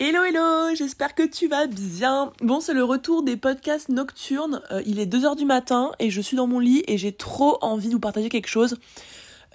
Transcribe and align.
Hello 0.00 0.24
hello, 0.24 0.74
j'espère 0.74 1.14
que 1.14 1.22
tu 1.22 1.46
vas 1.46 1.68
bien. 1.68 2.32
Bon, 2.40 2.58
c'est 2.58 2.74
le 2.74 2.82
retour 2.82 3.22
des 3.22 3.36
podcasts 3.36 3.88
nocturnes. 3.88 4.60
Euh, 4.72 4.82
il 4.86 4.98
est 4.98 5.06
2h 5.06 5.36
du 5.36 5.44
matin 5.44 5.92
et 6.00 6.10
je 6.10 6.20
suis 6.20 6.36
dans 6.36 6.48
mon 6.48 6.58
lit 6.58 6.82
et 6.88 6.98
j'ai 6.98 7.12
trop 7.12 7.58
envie 7.62 7.86
de 7.86 7.92
vous 7.92 8.00
partager 8.00 8.28
quelque 8.28 8.48
chose. 8.48 8.80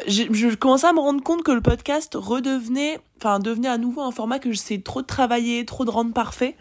Je 0.07 0.55
commençais 0.55 0.88
à 0.88 0.94
me 0.94 1.02
rendre 1.02 1.21
compte 1.21 1.44
que 1.44 1.52
le 1.52 1.60
podcast 1.60 2.15
redevenait, 2.15 3.02
enfin 3.17 3.39
devenait 3.39 3.67
à 3.67 3.78
nouveau 3.78 3.99
un 4.02 4.12
format 4.12 4.39
que 4.39 4.54
j'essaie 4.54 4.79
trop 4.79 5.02
de 5.02 5.07
travailler, 5.07 5.65
trop 5.65 5.83
de 5.83 5.89
rendre 5.89 6.13
parfait. 6.13 6.56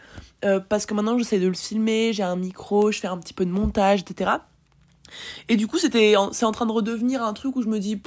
Euh, 0.45 0.59
parce 0.59 0.85
que 0.85 0.95
maintenant 0.95 1.17
j'essaie 1.17 1.39
de 1.39 1.47
le 1.47 1.55
filmer, 1.55 2.13
j'ai 2.13 2.25
un 2.25 2.35
micro, 2.35 2.91
je 2.91 2.99
fais 2.99 3.07
un 3.07 3.19
petit 3.19 3.33
peu 3.33 3.47
de 3.47 3.53
montage, 3.53 4.01
etc. 4.01 4.39
Et 5.49 5.57
du 5.57 5.69
coup, 5.69 5.79
c'était, 5.79 6.15
c'est 6.33 6.45
en 6.45 6.53
train 6.53 6.67
de 6.67 6.73
redevenir 6.73 7.23
un 7.23 7.33
truc 7.33 7.57
où 7.57 7.63
je 7.63 7.69
me 7.69 7.79
dis, 7.79 8.01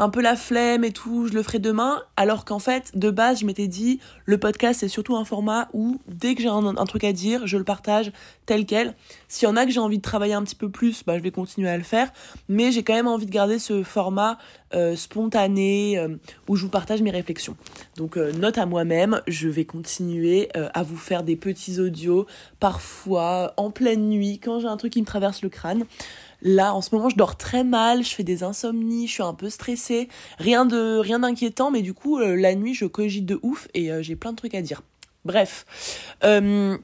un 0.00 0.08
peu 0.08 0.22
la 0.22 0.34
flemme 0.34 0.82
et 0.82 0.92
tout, 0.92 1.28
je 1.28 1.34
le 1.34 1.42
ferai 1.42 1.58
demain. 1.58 2.02
Alors 2.16 2.46
qu'en 2.46 2.58
fait, 2.58 2.90
de 2.94 3.10
base, 3.10 3.40
je 3.40 3.46
m'étais 3.46 3.68
dit, 3.68 4.00
le 4.24 4.38
podcast, 4.38 4.80
c'est 4.80 4.88
surtout 4.88 5.14
un 5.14 5.26
format 5.26 5.68
où, 5.74 6.00
dès 6.08 6.34
que 6.34 6.40
j'ai 6.40 6.48
un, 6.48 6.74
truc 6.86 7.04
à 7.04 7.12
dire, 7.12 7.46
je 7.46 7.58
le 7.58 7.64
partage 7.64 8.10
tel 8.46 8.64
quel. 8.64 8.94
S'il 9.28 9.46
y 9.46 9.50
en 9.50 9.56
a 9.56 9.66
que 9.66 9.70
j'ai 9.70 9.78
envie 9.78 9.98
de 9.98 10.02
travailler 10.02 10.32
un 10.32 10.42
petit 10.42 10.54
peu 10.54 10.70
plus, 10.70 11.04
bah, 11.04 11.18
je 11.18 11.22
vais 11.22 11.30
continuer 11.30 11.68
à 11.68 11.76
le 11.76 11.82
faire. 11.82 12.10
Mais 12.48 12.72
j'ai 12.72 12.82
quand 12.82 12.94
même 12.94 13.08
envie 13.08 13.26
de 13.26 13.30
garder 13.30 13.58
ce 13.58 13.82
format 13.82 14.38
euh, 14.72 14.96
spontané 14.96 15.98
euh, 15.98 16.16
où 16.48 16.56
je 16.56 16.62
vous 16.62 16.70
partage 16.70 17.02
mes 17.02 17.10
réflexions. 17.10 17.56
Donc, 17.96 18.16
euh, 18.16 18.32
note 18.32 18.56
à 18.56 18.64
moi-même, 18.64 19.20
je 19.26 19.48
vais 19.48 19.66
continuer 19.66 20.48
à 20.54 20.82
vous 20.82 20.96
faire 20.96 21.24
des 21.24 21.36
petits 21.36 21.78
audios, 21.78 22.26
parfois 22.58 23.52
en 23.58 23.70
pleine 23.70 24.08
nuit, 24.08 24.38
quand 24.42 24.60
j'ai 24.60 24.68
un 24.68 24.78
truc 24.78 24.94
qui 24.94 25.00
me 25.00 25.06
traverse 25.06 25.42
le 25.42 25.50
crâne. 25.50 25.84
Là, 26.42 26.74
en 26.74 26.80
ce 26.80 26.94
moment, 26.94 27.08
je 27.08 27.16
dors 27.16 27.36
très 27.36 27.64
mal, 27.64 28.04
je 28.04 28.14
fais 28.14 28.22
des 28.22 28.42
insomnies, 28.42 29.06
je 29.06 29.12
suis 29.12 29.22
un 29.22 29.34
peu 29.34 29.50
stressée. 29.50 30.08
Rien 30.38 30.64
de 30.64 30.98
rien 30.98 31.18
d'inquiétant, 31.18 31.70
mais 31.70 31.82
du 31.82 31.94
coup, 31.94 32.18
euh, 32.18 32.34
la 32.34 32.54
nuit, 32.54 32.74
je 32.74 32.86
cogite 32.86 33.26
de 33.26 33.38
ouf 33.42 33.68
et 33.74 33.92
euh, 33.92 34.02
j'ai 34.02 34.16
plein 34.16 34.32
de 34.32 34.36
trucs 34.36 34.54
à 34.54 34.62
dire. 34.62 34.82
Bref. 35.24 35.66
Euh, 36.24 36.78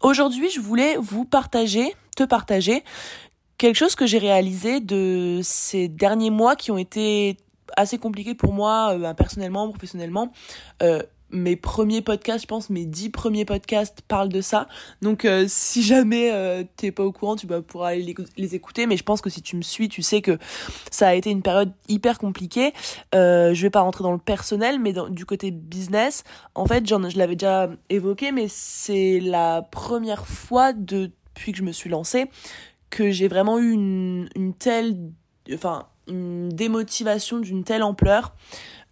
aujourd'hui, 0.00 0.48
je 0.50 0.60
voulais 0.60 0.96
vous 0.96 1.24
partager, 1.24 1.94
te 2.16 2.24
partager, 2.24 2.82
quelque 3.58 3.76
chose 3.76 3.94
que 3.94 4.06
j'ai 4.06 4.18
réalisé 4.18 4.80
de 4.80 5.40
ces 5.42 5.88
derniers 5.88 6.30
mois 6.30 6.56
qui 6.56 6.70
ont 6.70 6.78
été 6.78 7.36
assez 7.76 7.98
compliqués 7.98 8.34
pour 8.34 8.52
moi, 8.52 8.96
personnellement, 9.16 9.68
professionnellement 9.68 10.32
mes 11.30 11.56
premiers 11.56 12.02
podcasts, 12.02 12.42
je 12.42 12.46
pense 12.46 12.70
mes 12.70 12.84
dix 12.84 13.10
premiers 13.10 13.44
podcasts 13.44 14.00
parlent 14.02 14.28
de 14.28 14.40
ça. 14.40 14.68
Donc 15.02 15.24
euh, 15.24 15.46
si 15.48 15.82
jamais 15.82 16.30
euh, 16.32 16.64
t'es 16.76 16.92
pas 16.92 17.04
au 17.04 17.12
courant, 17.12 17.36
tu 17.36 17.46
vas 17.46 17.62
pouvoir 17.62 17.88
aller 17.90 18.14
les, 18.36 18.54
écouter. 18.54 18.86
Mais 18.86 18.96
je 18.96 19.02
pense 19.02 19.20
que 19.20 19.30
si 19.30 19.42
tu 19.42 19.56
me 19.56 19.62
suis, 19.62 19.88
tu 19.88 20.02
sais 20.02 20.22
que 20.22 20.38
ça 20.90 21.08
a 21.08 21.14
été 21.14 21.30
une 21.30 21.42
période 21.42 21.72
hyper 21.88 22.18
compliquée. 22.18 22.72
Euh, 23.14 23.54
je 23.54 23.62
vais 23.62 23.70
pas 23.70 23.80
rentrer 23.80 24.04
dans 24.04 24.12
le 24.12 24.18
personnel, 24.18 24.78
mais 24.78 24.94
du 25.10 25.26
côté 25.26 25.50
business, 25.50 26.24
en 26.54 26.66
fait, 26.66 26.86
je 26.86 27.18
l'avais 27.18 27.36
déjà 27.36 27.68
évoqué, 27.90 28.32
mais 28.32 28.46
c'est 28.48 29.20
la 29.20 29.62
première 29.62 30.26
fois 30.26 30.72
depuis 30.72 31.52
que 31.52 31.58
je 31.58 31.62
me 31.62 31.72
suis 31.72 31.90
lancée 31.90 32.30
que 32.88 33.10
j'ai 33.10 33.26
vraiment 33.26 33.58
eu 33.58 33.72
une, 33.72 34.28
une 34.36 34.54
telle, 34.54 34.96
enfin 35.52 35.86
une 36.08 36.48
démotivation 36.50 37.38
d'une 37.38 37.64
telle 37.64 37.82
ampleur 37.82 38.32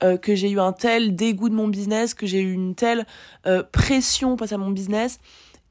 euh, 0.02 0.16
que 0.16 0.34
j'ai 0.34 0.50
eu 0.50 0.58
un 0.58 0.72
tel 0.72 1.14
dégoût 1.14 1.48
de 1.48 1.54
mon 1.54 1.68
business, 1.68 2.14
que 2.14 2.26
j'ai 2.26 2.40
eu 2.40 2.52
une 2.52 2.74
telle 2.74 3.06
euh, 3.46 3.62
pression 3.62 4.36
face 4.36 4.52
à 4.52 4.58
mon 4.58 4.70
business. 4.70 5.20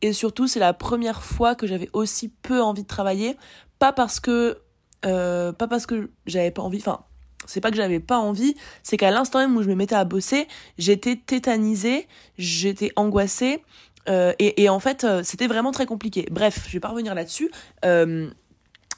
Et 0.02 0.14
surtout, 0.14 0.48
c'est 0.48 0.60
la 0.60 0.74
première 0.74 1.24
fois 1.24 1.56
que 1.56 1.68
j'avais 1.68 1.90
aussi 1.94 2.30
peu 2.30 2.62
envie 2.62 2.84
de 2.84 2.88
travailler. 2.88 3.38
Pas 3.80 3.92
parce 3.92 4.20
que, 4.20 4.60
euh, 5.06 5.52
pas 5.52 5.68
parce 5.68 5.86
que 5.86 6.10
j'avais 6.26 6.52
pas 6.52 6.62
envie, 6.62 6.80
enfin, 6.80 7.02
c'est 7.46 7.60
pas 7.60 7.70
que 7.70 7.78
j'avais 7.78 8.00
pas 8.00 8.18
envie, 8.18 8.56
c'est 8.82 8.96
qu'à 8.96 9.12
l'instant 9.12 9.40
même 9.40 9.56
où 9.58 9.62
je 9.62 9.68
me 9.68 9.76
mettais 9.76 9.96
à 9.96 10.06
bosser, 10.06 10.48
j'étais 10.78 11.18
tétanisée, 11.18 12.08
j'étais 12.38 12.92
angoissée. 12.96 13.62
et, 14.08 14.64
et, 14.64 14.70
en 14.70 14.80
fait, 14.80 15.06
c'était 15.24 15.48
vraiment 15.48 15.72
très 15.72 15.86
compliqué. 15.86 16.28
Bref, 16.32 16.66
je 16.68 16.74
vais 16.74 16.80
pas 16.80 16.90
revenir 16.90 17.14
là-dessus. 17.16 17.52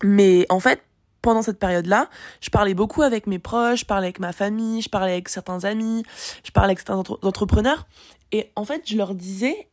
mais 0.04 0.46
en 0.50 0.60
fait, 0.60 0.82
pendant 1.26 1.42
cette 1.42 1.58
période-là, 1.58 2.08
je 2.40 2.52
parlais 2.52 2.76
beaucoup 2.76 3.02
avec 3.02 3.26
mes 3.26 3.40
proches, 3.40 3.80
je 3.80 3.86
parlais 3.86 4.06
avec 4.06 4.20
ma 4.20 4.32
famille, 4.32 4.84
je 4.84 4.90
parlais 4.90 5.14
avec 5.14 5.28
certains 5.28 5.64
amis, 5.64 6.04
je 6.44 6.52
parlais 6.52 6.70
avec 6.70 6.80
certains 6.80 6.98
entrepreneurs. 7.24 7.88
Et 8.32 8.52
en 8.56 8.64
fait, 8.64 8.84
je 8.86 8.96
leur 8.96 9.16
disais, 9.16 9.68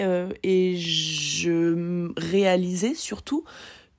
euh, 0.00 0.30
et 0.42 0.78
je 0.78 2.10
réalisais 2.16 2.94
surtout 2.94 3.44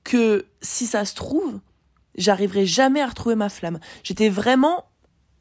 que 0.02 0.46
si 0.62 0.86
ça 0.86 1.04
se 1.04 1.14
trouve, 1.14 1.60
j'arriverai 2.16 2.66
jamais 2.66 3.00
à 3.00 3.06
retrouver 3.06 3.36
ma 3.36 3.48
flamme. 3.48 3.78
J'étais 4.02 4.28
vraiment 4.28 4.86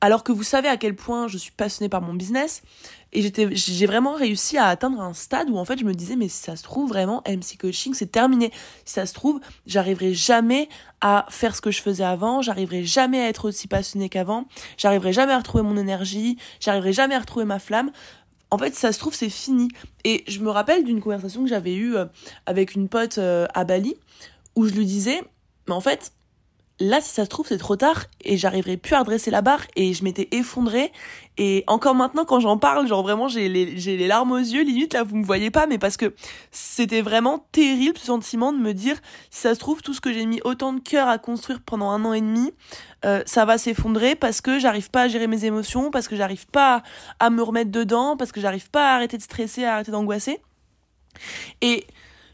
alors 0.01 0.23
que 0.23 0.31
vous 0.31 0.43
savez 0.43 0.69
à 0.69 0.77
quel 0.77 0.95
point 0.95 1.27
je 1.27 1.39
suis 1.39 1.51
passionnée 1.51 1.89
par 1.89 2.01
mon 2.01 2.13
business 2.13 2.61
et 3.11 3.21
j'étais 3.21 3.47
j'ai 3.51 3.85
vraiment 3.85 4.13
réussi 4.13 4.57
à 4.57 4.65
atteindre 4.65 5.01
un 5.01 5.13
stade 5.13 5.49
où 5.49 5.57
en 5.57 5.65
fait 5.65 5.79
je 5.79 5.85
me 5.85 5.93
disais 5.93 6.15
mais 6.15 6.27
si 6.27 6.43
ça 6.43 6.55
se 6.55 6.63
trouve 6.63 6.89
vraiment 6.89 7.23
MC 7.27 7.57
coaching 7.59 7.93
c'est 7.93 8.11
terminé. 8.11 8.51
Si 8.85 8.93
ça 8.93 9.05
se 9.05 9.13
trouve 9.13 9.39
j'arriverai 9.65 10.13
jamais 10.13 10.69
à 11.01 11.25
faire 11.29 11.55
ce 11.55 11.61
que 11.61 11.71
je 11.71 11.81
faisais 11.81 12.03
avant. 12.03 12.41
J'arriverai 12.41 12.83
jamais 12.83 13.21
à 13.21 13.27
être 13.27 13.47
aussi 13.47 13.67
passionnée 13.67 14.09
qu'avant. 14.09 14.45
J'arriverai 14.77 15.13
jamais 15.13 15.33
à 15.33 15.37
retrouver 15.37 15.63
mon 15.63 15.77
énergie. 15.77 16.37
J'arriverai 16.59 16.93
jamais 16.93 17.15
à 17.15 17.19
retrouver 17.19 17.45
ma 17.45 17.59
flamme. 17.59 17.91
En 18.51 18.57
fait, 18.57 18.73
si 18.73 18.79
ça 18.79 18.91
se 18.91 18.99
trouve, 18.99 19.13
c'est 19.13 19.29
fini. 19.29 19.69
Et 20.03 20.23
je 20.27 20.39
me 20.39 20.49
rappelle 20.49 20.83
d'une 20.83 21.01
conversation 21.01 21.43
que 21.43 21.49
j'avais 21.49 21.75
eue 21.75 21.95
euh, 21.95 22.05
avec 22.45 22.73
une 22.73 22.89
pote 22.89 23.19
euh, 23.19 23.45
à 23.53 23.63
Bali, 23.63 23.95
où 24.55 24.65
je 24.67 24.73
lui 24.73 24.85
disais, 24.85 25.21
mais 25.67 25.73
en 25.75 25.81
fait, 25.81 26.13
là, 26.79 27.01
si 27.01 27.09
ça 27.09 27.25
se 27.25 27.29
trouve, 27.29 27.47
c'est 27.47 27.57
trop 27.57 27.75
tard 27.75 28.05
et 28.23 28.37
j'arriverai 28.37 28.77
plus 28.77 28.95
à 28.95 28.99
redresser 28.99 29.31
la 29.31 29.41
barre 29.41 29.65
et 29.75 29.93
je 29.93 30.03
m'étais 30.03 30.29
effondrée. 30.31 30.91
Et 31.37 31.63
encore 31.67 31.95
maintenant, 31.95 32.25
quand 32.25 32.39
j'en 32.39 32.57
parle, 32.57 32.87
genre 32.87 33.03
vraiment, 33.03 33.27
j'ai 33.27 33.49
les, 33.49 34.07
larmes 34.07 34.31
aux 34.31 34.37
yeux, 34.37 34.63
limite, 34.63 34.93
là, 34.93 35.03
vous 35.03 35.15
me 35.15 35.25
voyez 35.25 35.51
pas, 35.51 35.67
mais 35.67 35.77
parce 35.77 35.97
que 35.97 36.13
c'était 36.51 37.01
vraiment 37.01 37.45
terrible 37.51 37.97
ce 37.97 38.07
sentiment 38.07 38.51
de 38.53 38.57
me 38.57 38.73
dire, 38.73 38.97
si 39.29 39.41
ça 39.41 39.55
se 39.55 39.59
trouve, 39.59 39.81
tout 39.81 39.93
ce 39.93 40.01
que 40.01 40.11
j'ai 40.11 40.25
mis 40.25 40.41
autant 40.43 40.73
de 40.73 40.79
cœur 40.79 41.07
à 41.07 41.17
construire 41.17 41.61
pendant 41.61 41.89
un 41.91 42.03
an 42.05 42.13
et 42.13 42.21
demi, 42.21 42.51
euh, 43.05 43.23
ça 43.25 43.45
va 43.45 43.57
s'effondrer 43.57 44.15
parce 44.15 44.41
que 44.41 44.59
j'arrive 44.59 44.89
pas 44.89 45.03
à 45.03 45.07
gérer 45.07 45.27
mes 45.27 45.45
émotions, 45.45 45.91
parce 45.91 46.07
que 46.07 46.15
j'arrive 46.15 46.47
pas 46.47 46.83
à 47.19 47.29
me 47.29 47.41
remettre 47.41 47.71
dedans, 47.71 48.17
parce 48.17 48.31
que 48.31 48.41
j'arrive 48.41 48.69
pas 48.69 48.91
à 48.91 48.95
arrêter 48.95 49.17
de 49.17 49.23
stresser, 49.23 49.63
à 49.63 49.75
arrêter 49.75 49.91
d'angoisser. 49.91 50.39
Et 51.61 51.85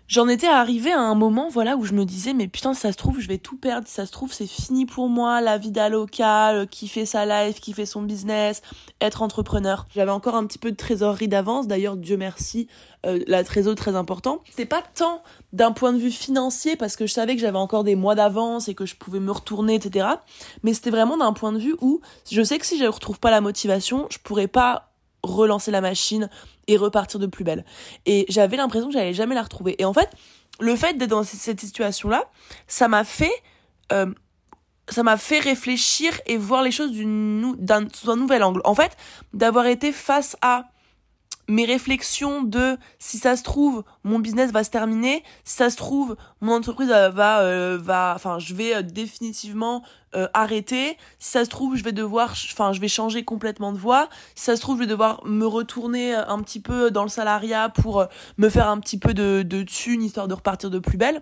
j'en 0.07 0.27
étais 0.27 0.47
arrivée 0.47 0.91
à 0.91 0.99
un 1.01 1.15
moment 1.15 1.49
voilà 1.49 1.75
où 1.77 1.85
je 1.85 1.93
me 1.93 2.05
disais 2.05 2.33
mais 2.33 2.47
putain 2.47 2.73
ça 2.73 2.91
se 2.91 2.97
trouve 2.97 3.19
je 3.19 3.27
vais 3.27 3.37
tout 3.37 3.57
perdre. 3.57 3.87
Ça 3.87 4.05
se 4.05 4.11
trouve 4.11 4.33
c'est 4.33 4.47
fini 4.47 4.85
pour 4.85 5.09
moi 5.09 5.41
la 5.41 5.57
vie 5.57 5.73
locale 5.89 6.67
qui 6.67 6.87
fait 6.87 7.05
sa 7.05 7.25
life 7.25 7.59
qui 7.59 7.73
fait 7.73 7.85
son 7.85 8.01
business 8.01 8.61
être 9.01 9.21
entrepreneur. 9.21 9.85
J'avais 9.93 10.11
encore 10.11 10.35
un 10.35 10.45
petit 10.45 10.59
peu 10.59 10.71
de 10.71 10.75
trésorerie 10.75 11.27
d'avance. 11.27 11.67
D'ailleurs 11.67 11.97
Dieu 11.97 12.17
merci 12.17 12.67
euh, 13.05 13.23
la 13.27 13.43
trésorerie 13.43 13.75
très 13.75 13.95
important. 13.95 14.41
C'était 14.49 14.65
pas 14.65 14.83
tant 14.95 15.21
d'un 15.53 15.71
point 15.71 15.93
de 15.93 15.97
vue 15.97 16.11
financier 16.11 16.75
parce 16.75 16.95
que 16.95 17.07
je 17.07 17.13
savais 17.13 17.35
que 17.35 17.41
j'avais 17.41 17.57
encore 17.57 17.83
des 17.83 17.95
mois 17.95 18.15
d'avance 18.15 18.67
et 18.67 18.75
que 18.75 18.85
je 18.85 18.95
pouvais 18.95 19.19
me 19.19 19.31
retourner 19.31 19.75
etc 19.75 20.07
mais 20.63 20.73
c'était 20.73 20.89
vraiment 20.89 21.17
d'un 21.17 21.33
point 21.33 21.51
de 21.51 21.59
vue 21.59 21.75
où 21.81 22.01
je 22.29 22.41
sais 22.43 22.57
que 22.57 22.65
si 22.65 22.77
je 22.77 22.85
retrouve 22.85 23.19
pas 23.19 23.31
la 23.31 23.41
motivation 23.41 24.07
je 24.09 24.17
pourrais 24.19 24.47
pas 24.47 24.91
relancer 25.23 25.71
la 25.71 25.81
machine 25.81 26.29
et 26.67 26.77
repartir 26.77 27.19
de 27.19 27.27
plus 27.27 27.43
belle. 27.43 27.65
Et 28.05 28.25
j'avais 28.29 28.57
l'impression 28.57 28.87
que 28.87 28.93
j'allais 28.93 29.13
jamais 29.13 29.35
la 29.35 29.43
retrouver. 29.43 29.75
Et 29.79 29.85
en 29.85 29.93
fait, 29.93 30.09
le 30.59 30.75
fait 30.75 30.97
d'être 30.97 31.09
dans 31.09 31.23
cette 31.23 31.59
situation-là, 31.59 32.23
ça 32.67 32.87
m'a 32.87 33.03
fait, 33.03 33.33
euh, 33.91 34.11
ça 34.89 35.03
m'a 35.03 35.17
fait 35.17 35.39
réfléchir 35.39 36.19
et 36.25 36.37
voir 36.37 36.63
les 36.63 36.71
choses 36.71 36.91
d'un, 36.93 37.87
sous 37.93 38.09
un 38.09 38.15
nouvel 38.15 38.43
angle. 38.43 38.61
En 38.63 38.75
fait, 38.75 38.95
d'avoir 39.33 39.65
été 39.65 39.91
face 39.91 40.37
à 40.41 40.65
mes 41.47 41.65
réflexions 41.65 42.43
de 42.43 42.77
si 42.99 43.17
ça 43.17 43.35
se 43.35 43.43
trouve 43.43 43.83
mon 44.03 44.19
business 44.19 44.51
va 44.51 44.63
se 44.63 44.69
terminer 44.69 45.23
si 45.43 45.55
ça 45.55 45.69
se 45.69 45.77
trouve 45.77 46.15
mon 46.41 46.53
entreprise 46.53 46.91
euh, 46.91 47.09
va 47.09 47.41
euh, 47.41 47.77
va 47.79 48.13
enfin 48.15 48.39
je 48.39 48.53
vais 48.53 48.75
euh, 48.75 48.81
définitivement 48.81 49.83
arrêter. 50.33 50.95
Si 51.19 51.31
ça 51.31 51.43
se 51.43 51.49
trouve 51.49 51.75
je 51.75 51.83
vais 51.83 51.91
devoir 51.91 52.31
enfin 52.31 52.71
je 52.71 52.79
vais 52.79 52.87
changer 52.87 53.25
complètement 53.25 53.73
de 53.73 53.77
voie. 53.77 54.07
Si 54.33 54.45
ça 54.45 54.55
se 54.55 54.61
trouve 54.61 54.77
je 54.77 54.83
vais 54.83 54.89
devoir 54.89 55.21
me 55.25 55.45
retourner 55.45 56.13
un 56.13 56.41
petit 56.41 56.61
peu 56.61 56.89
dans 56.89 57.03
le 57.03 57.09
salariat 57.09 57.67
pour 57.67 58.05
me 58.37 58.47
faire 58.47 58.69
un 58.69 58.79
petit 58.79 58.97
peu 58.97 59.13
de 59.13 59.43
de 59.45 59.63
thunes 59.63 60.01
histoire 60.01 60.29
de 60.29 60.33
repartir 60.33 60.69
de 60.69 60.79
plus 60.79 60.97
belle. 60.97 61.21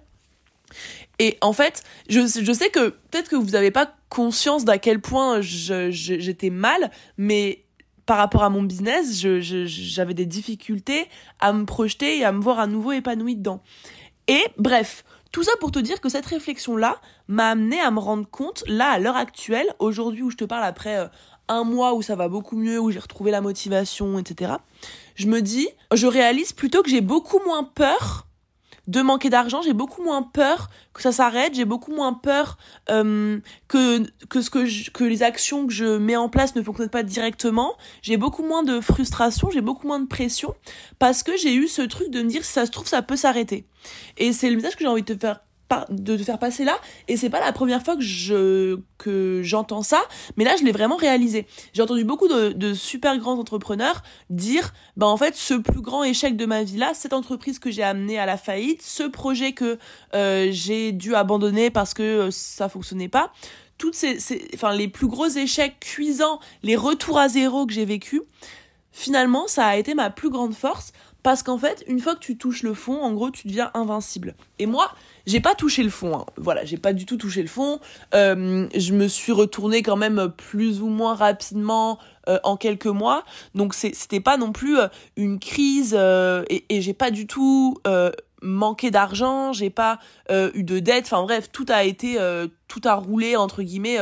Et 1.17 1.37
en 1.41 1.53
fait, 1.53 1.83
je, 2.07 2.21
je 2.21 2.53
sais 2.53 2.69
que 2.69 2.89
peut-être 2.89 3.29
que 3.29 3.35
vous 3.35 3.51
n'avez 3.51 3.71
pas 3.71 3.91
conscience 4.09 4.65
d'à 4.65 4.77
quel 4.77 5.01
point 5.01 5.41
j'étais 5.41 6.49
mal, 6.51 6.91
mais 7.17 7.62
par 8.05 8.17
rapport 8.17 8.43
à 8.43 8.49
mon 8.49 8.63
business, 8.63 9.21
j'avais 9.21 10.13
des 10.13 10.25
difficultés 10.25 11.07
à 11.39 11.53
me 11.53 11.65
projeter 11.65 12.17
et 12.17 12.25
à 12.25 12.31
me 12.31 12.41
voir 12.41 12.59
à 12.59 12.67
nouveau 12.67 12.91
épanouie 12.91 13.35
dedans. 13.35 13.61
Et 14.27 14.43
bref, 14.57 15.03
tout 15.31 15.43
ça 15.43 15.51
pour 15.59 15.71
te 15.71 15.79
dire 15.79 15.99
que 15.99 16.09
cette 16.09 16.25
réflexion-là 16.25 16.97
m'a 17.27 17.49
amené 17.49 17.79
à 17.79 17.91
me 17.91 17.99
rendre 17.99 18.29
compte, 18.29 18.63
là, 18.67 18.89
à 18.89 18.99
l'heure 18.99 19.17
actuelle, 19.17 19.73
aujourd'hui 19.79 20.21
où 20.21 20.29
je 20.29 20.37
te 20.37 20.45
parle 20.45 20.63
après 20.63 20.97
euh, 20.97 21.07
un 21.47 21.63
mois 21.63 21.93
où 21.93 22.01
ça 22.01 22.15
va 22.15 22.27
beaucoup 22.27 22.55
mieux, 22.55 22.79
où 22.79 22.91
j'ai 22.91 22.99
retrouvé 22.99 23.31
la 23.31 23.41
motivation, 23.41 24.19
etc. 24.19 24.53
Je 25.15 25.27
me 25.27 25.41
dis, 25.41 25.67
je 25.93 26.07
réalise 26.07 26.53
plutôt 26.53 26.83
que 26.83 26.89
j'ai 26.89 27.01
beaucoup 27.01 27.39
moins 27.45 27.63
peur 27.63 28.27
de 28.87 29.01
manquer 29.01 29.29
d'argent, 29.29 29.61
j'ai 29.61 29.73
beaucoup 29.73 30.03
moins 30.03 30.23
peur 30.23 30.69
que 30.93 31.01
ça 31.01 31.11
s'arrête, 31.11 31.55
j'ai 31.55 31.65
beaucoup 31.65 31.93
moins 31.93 32.13
peur 32.13 32.57
euh, 32.89 33.39
que 33.67 34.03
que 34.27 34.41
ce 34.41 34.49
que 34.49 34.91
que 34.91 35.03
les 35.03 35.23
actions 35.23 35.67
que 35.67 35.73
je 35.73 35.97
mets 35.97 36.15
en 36.15 36.29
place 36.29 36.55
ne 36.55 36.61
fonctionnent 36.61 36.89
pas 36.89 37.03
directement, 37.03 37.75
j'ai 38.01 38.17
beaucoup 38.17 38.43
moins 38.43 38.63
de 38.63 38.81
frustration, 38.81 39.49
j'ai 39.51 39.61
beaucoup 39.61 39.87
moins 39.87 39.99
de 39.99 40.07
pression 40.07 40.53
parce 40.99 41.23
que 41.23 41.37
j'ai 41.37 41.55
eu 41.55 41.67
ce 41.67 41.81
truc 41.81 42.09
de 42.09 42.21
me 42.21 42.27
dire 42.27 42.43
si 42.43 42.51
ça 42.51 42.65
se 42.65 42.71
trouve 42.71 42.87
ça 42.87 43.01
peut 43.01 43.15
s'arrêter. 43.15 43.65
Et 44.17 44.33
c'est 44.33 44.49
le 44.49 44.57
message 44.57 44.75
que 44.75 44.83
j'ai 44.83 44.87
envie 44.87 45.03
de 45.03 45.13
te 45.13 45.19
faire 45.19 45.41
de 45.89 46.17
te 46.17 46.23
faire 46.23 46.39
passer 46.39 46.63
là 46.63 46.77
et 47.07 47.17
c'est 47.17 47.29
pas 47.29 47.39
la 47.39 47.51
première 47.51 47.83
fois 47.83 47.95
que 47.95 48.01
je 48.01 48.79
que 48.97 49.41
j'entends 49.43 49.83
ça 49.83 50.01
mais 50.37 50.43
là 50.43 50.55
je 50.57 50.63
l'ai 50.63 50.71
vraiment 50.71 50.95
réalisé 50.95 51.45
j'ai 51.73 51.81
entendu 51.81 52.03
beaucoup 52.03 52.27
de, 52.27 52.73
super 52.73 53.17
grands 53.17 53.37
entrepreneurs 53.37 54.03
dire 54.29 54.73
bah 54.97 55.07
en 55.07 55.17
fait 55.17 55.35
ce 55.35 55.53
plus 55.53 55.81
grand 55.81 56.03
échec 56.03 56.35
de 56.35 56.45
ma 56.45 56.63
vie 56.63 56.77
là 56.77 56.93
cette 56.93 57.13
entreprise 57.13 57.59
que 57.59 57.71
j'ai 57.71 57.83
amenée 57.83 58.17
à 58.17 58.25
la 58.25 58.37
faillite 58.37 58.81
ce 58.81 59.03
projet 59.03 59.53
que 59.53 59.77
euh, 60.13 60.47
j'ai 60.51 60.91
dû 60.91 61.15
abandonner 61.15 61.69
parce 61.69 61.93
que 61.93 62.03
euh, 62.03 62.31
ça 62.31 62.69
fonctionnait 62.69 63.09
pas 63.09 63.31
toutes 63.77 63.95
ces, 63.95 64.19
ces 64.19 64.47
enfin 64.53 64.73
les 64.73 64.87
plus 64.87 65.07
gros 65.07 65.27
échecs 65.27 65.79
cuisants 65.79 66.39
les 66.63 66.75
retours 66.75 67.19
à 67.19 67.29
zéro 67.29 67.65
que 67.65 67.73
j'ai 67.73 67.85
vécu 67.85 68.21
finalement 68.91 69.47
ça 69.47 69.67
a 69.67 69.75
été 69.77 69.93
ma 69.93 70.09
plus 70.09 70.29
grande 70.29 70.53
force 70.53 70.93
parce 71.23 71.41
qu'en 71.41 71.57
fait, 71.57 71.83
une 71.87 71.99
fois 71.99 72.15
que 72.15 72.19
tu 72.19 72.37
touches 72.37 72.63
le 72.63 72.73
fond, 72.73 73.01
en 73.01 73.13
gros, 73.13 73.31
tu 73.31 73.47
deviens 73.47 73.71
invincible. 73.73 74.35
Et 74.59 74.65
moi, 74.65 74.91
j'ai 75.25 75.39
pas 75.39 75.55
touché 75.55 75.83
le 75.83 75.89
fond. 75.89 76.17
Hein. 76.17 76.25
Voilà, 76.37 76.65
j'ai 76.65 76.77
pas 76.77 76.93
du 76.93 77.05
tout 77.05 77.17
touché 77.17 77.41
le 77.41 77.47
fond. 77.47 77.79
Euh, 78.13 78.67
je 78.75 78.93
me 78.93 79.07
suis 79.07 79.31
retournée 79.31 79.81
quand 79.81 79.95
même 79.95 80.31
plus 80.35 80.81
ou 80.81 80.87
moins 80.87 81.15
rapidement 81.15 81.99
euh, 82.27 82.39
en 82.43 82.57
quelques 82.57 82.87
mois. 82.87 83.23
Donc 83.55 83.73
c'était 83.73 84.19
pas 84.19 84.37
non 84.37 84.51
plus 84.51 84.79
euh, 84.79 84.87
une 85.15 85.39
crise 85.39 85.95
euh, 85.97 86.43
et, 86.49 86.65
et 86.69 86.81
j'ai 86.81 86.93
pas 86.93 87.11
du 87.11 87.27
tout 87.27 87.77
euh, 87.87 88.11
manqué 88.41 88.91
d'argent. 88.91 89.53
J'ai 89.53 89.69
pas 89.69 89.99
eu 90.29 90.63
de 90.63 90.79
dette. 90.79 91.05
Enfin 91.05 91.23
bref, 91.23 91.49
tout 91.51 91.65
a 91.69 91.85
été, 91.85 92.17
tout 92.67 92.81
a 92.83 92.95
roulé 92.95 93.37
entre 93.37 93.63
guillemets 93.63 93.99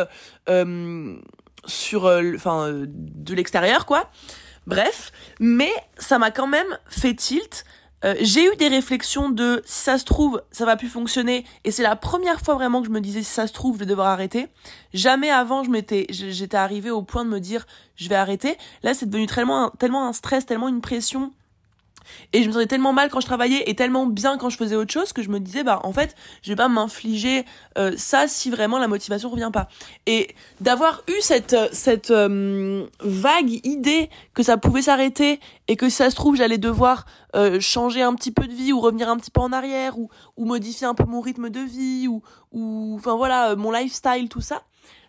sur, 1.67 2.05
enfin 2.35 2.73
de 2.73 3.35
l'extérieur 3.35 3.85
quoi. 3.85 4.09
Bref, 4.65 5.11
mais 5.39 5.71
ça 5.97 6.17
m'a 6.17 6.31
quand 6.31 6.47
même 6.47 6.79
fait 6.87 7.13
tilt. 7.13 7.65
Euh, 8.03 8.15
j'ai 8.19 8.45
eu 8.45 8.55
des 8.55 8.67
réflexions 8.67 9.29
de 9.29 9.61
si 9.65 9.83
ça 9.83 9.97
se 9.97 10.05
trouve 10.05 10.41
ça 10.51 10.65
va 10.65 10.75
plus 10.75 10.87
fonctionner 10.87 11.45
et 11.63 11.71
c'est 11.71 11.83
la 11.83 11.95
première 11.95 12.41
fois 12.41 12.55
vraiment 12.55 12.81
que 12.81 12.87
je 12.87 12.91
me 12.91 12.99
disais 13.01 13.21
si 13.21 13.31
ça 13.31 13.45
se 13.47 13.53
trouve 13.53 13.75
je 13.75 13.81
vais 13.81 13.85
devoir 13.85 14.07
arrêter. 14.07 14.47
Jamais 14.93 15.29
avant 15.29 15.63
je 15.63 15.69
m'étais 15.69 16.07
j'étais 16.09 16.57
arrivée 16.57 16.91
au 16.91 17.03
point 17.03 17.25
de 17.25 17.29
me 17.29 17.39
dire 17.39 17.65
je 17.95 18.09
vais 18.09 18.15
arrêter. 18.15 18.57
Là 18.83 18.93
c'est 18.93 19.07
devenu 19.07 19.27
tellement 19.27 19.69
tellement 19.69 20.07
un 20.07 20.13
stress, 20.13 20.45
tellement 20.45 20.67
une 20.67 20.81
pression 20.81 21.31
et 22.33 22.43
je 22.43 22.47
me 22.47 22.53
sentais 22.53 22.67
tellement 22.67 22.93
mal 22.93 23.09
quand 23.09 23.19
je 23.19 23.25
travaillais 23.25 23.69
et 23.69 23.75
tellement 23.75 24.05
bien 24.05 24.37
quand 24.37 24.49
je 24.49 24.57
faisais 24.57 24.75
autre 24.75 24.91
chose 24.91 25.13
que 25.13 25.21
je 25.21 25.29
me 25.29 25.39
disais, 25.39 25.63
bah 25.63 25.79
en 25.83 25.93
fait, 25.93 26.15
je 26.41 26.49
vais 26.49 26.55
pas 26.55 26.67
m'infliger 26.67 27.45
euh, 27.77 27.93
ça 27.97 28.27
si 28.27 28.49
vraiment 28.49 28.79
la 28.79 28.87
motivation 28.87 29.29
revient 29.29 29.51
pas. 29.51 29.67
Et 30.05 30.35
d'avoir 30.59 31.03
eu 31.07 31.21
cette, 31.21 31.55
cette 31.73 32.11
euh, 32.11 32.85
vague 33.01 33.65
idée 33.65 34.09
que 34.33 34.43
ça 34.43 34.57
pouvait 34.57 34.81
s'arrêter 34.81 35.39
et 35.67 35.75
que 35.75 35.89
si 35.89 35.97
ça 35.97 36.09
se 36.09 36.15
trouve, 36.15 36.35
j'allais 36.35 36.57
devoir 36.57 37.05
euh, 37.35 37.59
changer 37.59 38.01
un 38.01 38.13
petit 38.15 38.31
peu 38.31 38.47
de 38.47 38.53
vie 38.53 38.73
ou 38.73 38.79
revenir 38.79 39.09
un 39.09 39.17
petit 39.17 39.31
peu 39.31 39.41
en 39.41 39.51
arrière 39.51 39.97
ou, 39.97 40.09
ou 40.37 40.45
modifier 40.45 40.87
un 40.87 40.95
peu 40.95 41.05
mon 41.05 41.21
rythme 41.21 41.49
de 41.49 41.59
vie 41.59 42.07
ou, 42.07 42.21
ou 42.51 42.95
enfin 42.97 43.15
voilà, 43.15 43.55
mon 43.55 43.71
lifestyle, 43.71 44.29
tout 44.29 44.41
ça, 44.41 44.63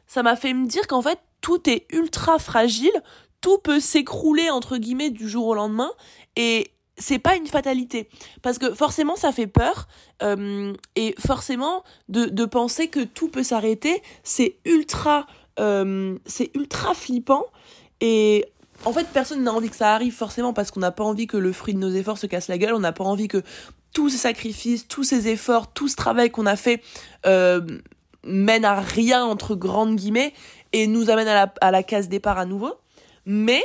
ça 0.06 0.22
m'a 0.22 0.36
fait 0.36 0.52
me 0.52 0.66
dire 0.66 0.86
qu'en 0.86 1.02
fait, 1.02 1.18
tout 1.40 1.68
est 1.68 1.86
ultra 1.92 2.38
fragile, 2.38 2.92
tout 3.40 3.58
peut 3.58 3.80
s'écrouler 3.80 4.50
entre 4.50 4.76
guillemets 4.78 5.10
du 5.10 5.28
jour 5.28 5.46
au 5.46 5.54
lendemain 5.54 5.90
et 6.36 6.71
c'est 6.98 7.18
pas 7.18 7.36
une 7.36 7.46
fatalité. 7.46 8.08
Parce 8.42 8.58
que 8.58 8.74
forcément 8.74 9.16
ça 9.16 9.32
fait 9.32 9.46
peur 9.46 9.88
euh, 10.22 10.72
et 10.96 11.14
forcément 11.18 11.84
de, 12.08 12.26
de 12.26 12.44
penser 12.44 12.88
que 12.88 13.00
tout 13.00 13.28
peut 13.28 13.42
s'arrêter 13.42 14.02
c'est 14.22 14.56
ultra 14.64 15.26
euh, 15.58 16.18
c'est 16.26 16.50
ultra 16.54 16.94
flippant. 16.94 17.44
Et 18.00 18.46
en 18.84 18.92
fait 18.92 19.06
personne 19.12 19.42
n'a 19.42 19.52
envie 19.52 19.70
que 19.70 19.76
ça 19.76 19.94
arrive 19.94 20.14
forcément 20.14 20.52
parce 20.52 20.70
qu'on 20.70 20.80
n'a 20.80 20.92
pas 20.92 21.04
envie 21.04 21.26
que 21.26 21.36
le 21.36 21.52
fruit 21.52 21.74
de 21.74 21.78
nos 21.78 21.90
efforts 21.90 22.18
se 22.18 22.26
casse 22.26 22.48
la 22.48 22.58
gueule. 22.58 22.74
On 22.74 22.80
n'a 22.80 22.92
pas 22.92 23.04
envie 23.04 23.28
que 23.28 23.42
tous 23.92 24.08
ces 24.08 24.18
sacrifices 24.18 24.88
tous 24.88 25.04
ces 25.04 25.28
efforts 25.28 25.72
tout 25.72 25.88
ce 25.88 25.96
travail 25.96 26.30
qu'on 26.30 26.46
a 26.46 26.56
fait 26.56 26.82
euh, 27.26 27.60
mène 28.24 28.64
à 28.64 28.80
rien 28.80 29.24
entre 29.24 29.54
grandes 29.54 29.96
guillemets 29.96 30.32
et 30.72 30.86
nous 30.86 31.10
amène 31.10 31.28
à 31.28 31.34
la, 31.34 31.54
à 31.60 31.70
la 31.70 31.82
case 31.82 32.08
départ 32.08 32.38
à 32.38 32.46
nouveau. 32.46 32.72
Mais 33.26 33.62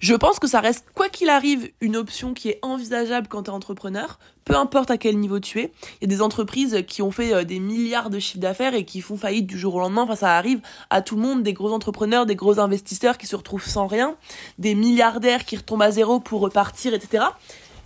je 0.00 0.14
pense 0.14 0.38
que 0.38 0.46
ça 0.46 0.60
reste, 0.60 0.86
quoi 0.94 1.08
qu'il 1.08 1.28
arrive, 1.28 1.70
une 1.80 1.96
option 1.96 2.34
qui 2.34 2.48
est 2.48 2.58
envisageable 2.62 3.28
quand 3.28 3.44
tu 3.44 3.50
es 3.50 3.54
entrepreneur, 3.54 4.18
peu 4.44 4.56
importe 4.56 4.90
à 4.90 4.98
quel 4.98 5.18
niveau 5.18 5.40
tu 5.40 5.60
es. 5.60 5.72
Il 6.00 6.10
y 6.10 6.12
a 6.12 6.16
des 6.16 6.22
entreprises 6.22 6.84
qui 6.86 7.02
ont 7.02 7.10
fait 7.10 7.32
euh, 7.32 7.44
des 7.44 7.60
milliards 7.60 8.10
de 8.10 8.18
chiffres 8.18 8.40
d'affaires 8.40 8.74
et 8.74 8.84
qui 8.84 9.00
font 9.00 9.16
faillite 9.16 9.46
du 9.46 9.58
jour 9.58 9.76
au 9.76 9.80
lendemain. 9.80 10.02
Enfin, 10.02 10.16
ça 10.16 10.36
arrive 10.36 10.60
à 10.90 11.02
tout 11.02 11.16
le 11.16 11.22
monde, 11.22 11.42
des 11.42 11.52
gros 11.52 11.72
entrepreneurs, 11.72 12.26
des 12.26 12.36
gros 12.36 12.58
investisseurs 12.58 13.18
qui 13.18 13.26
se 13.26 13.36
retrouvent 13.36 13.66
sans 13.66 13.86
rien, 13.86 14.16
des 14.58 14.74
milliardaires 14.74 15.44
qui 15.44 15.56
retombent 15.56 15.82
à 15.82 15.90
zéro 15.90 16.20
pour 16.20 16.40
repartir, 16.40 16.94
etc. 16.94 17.24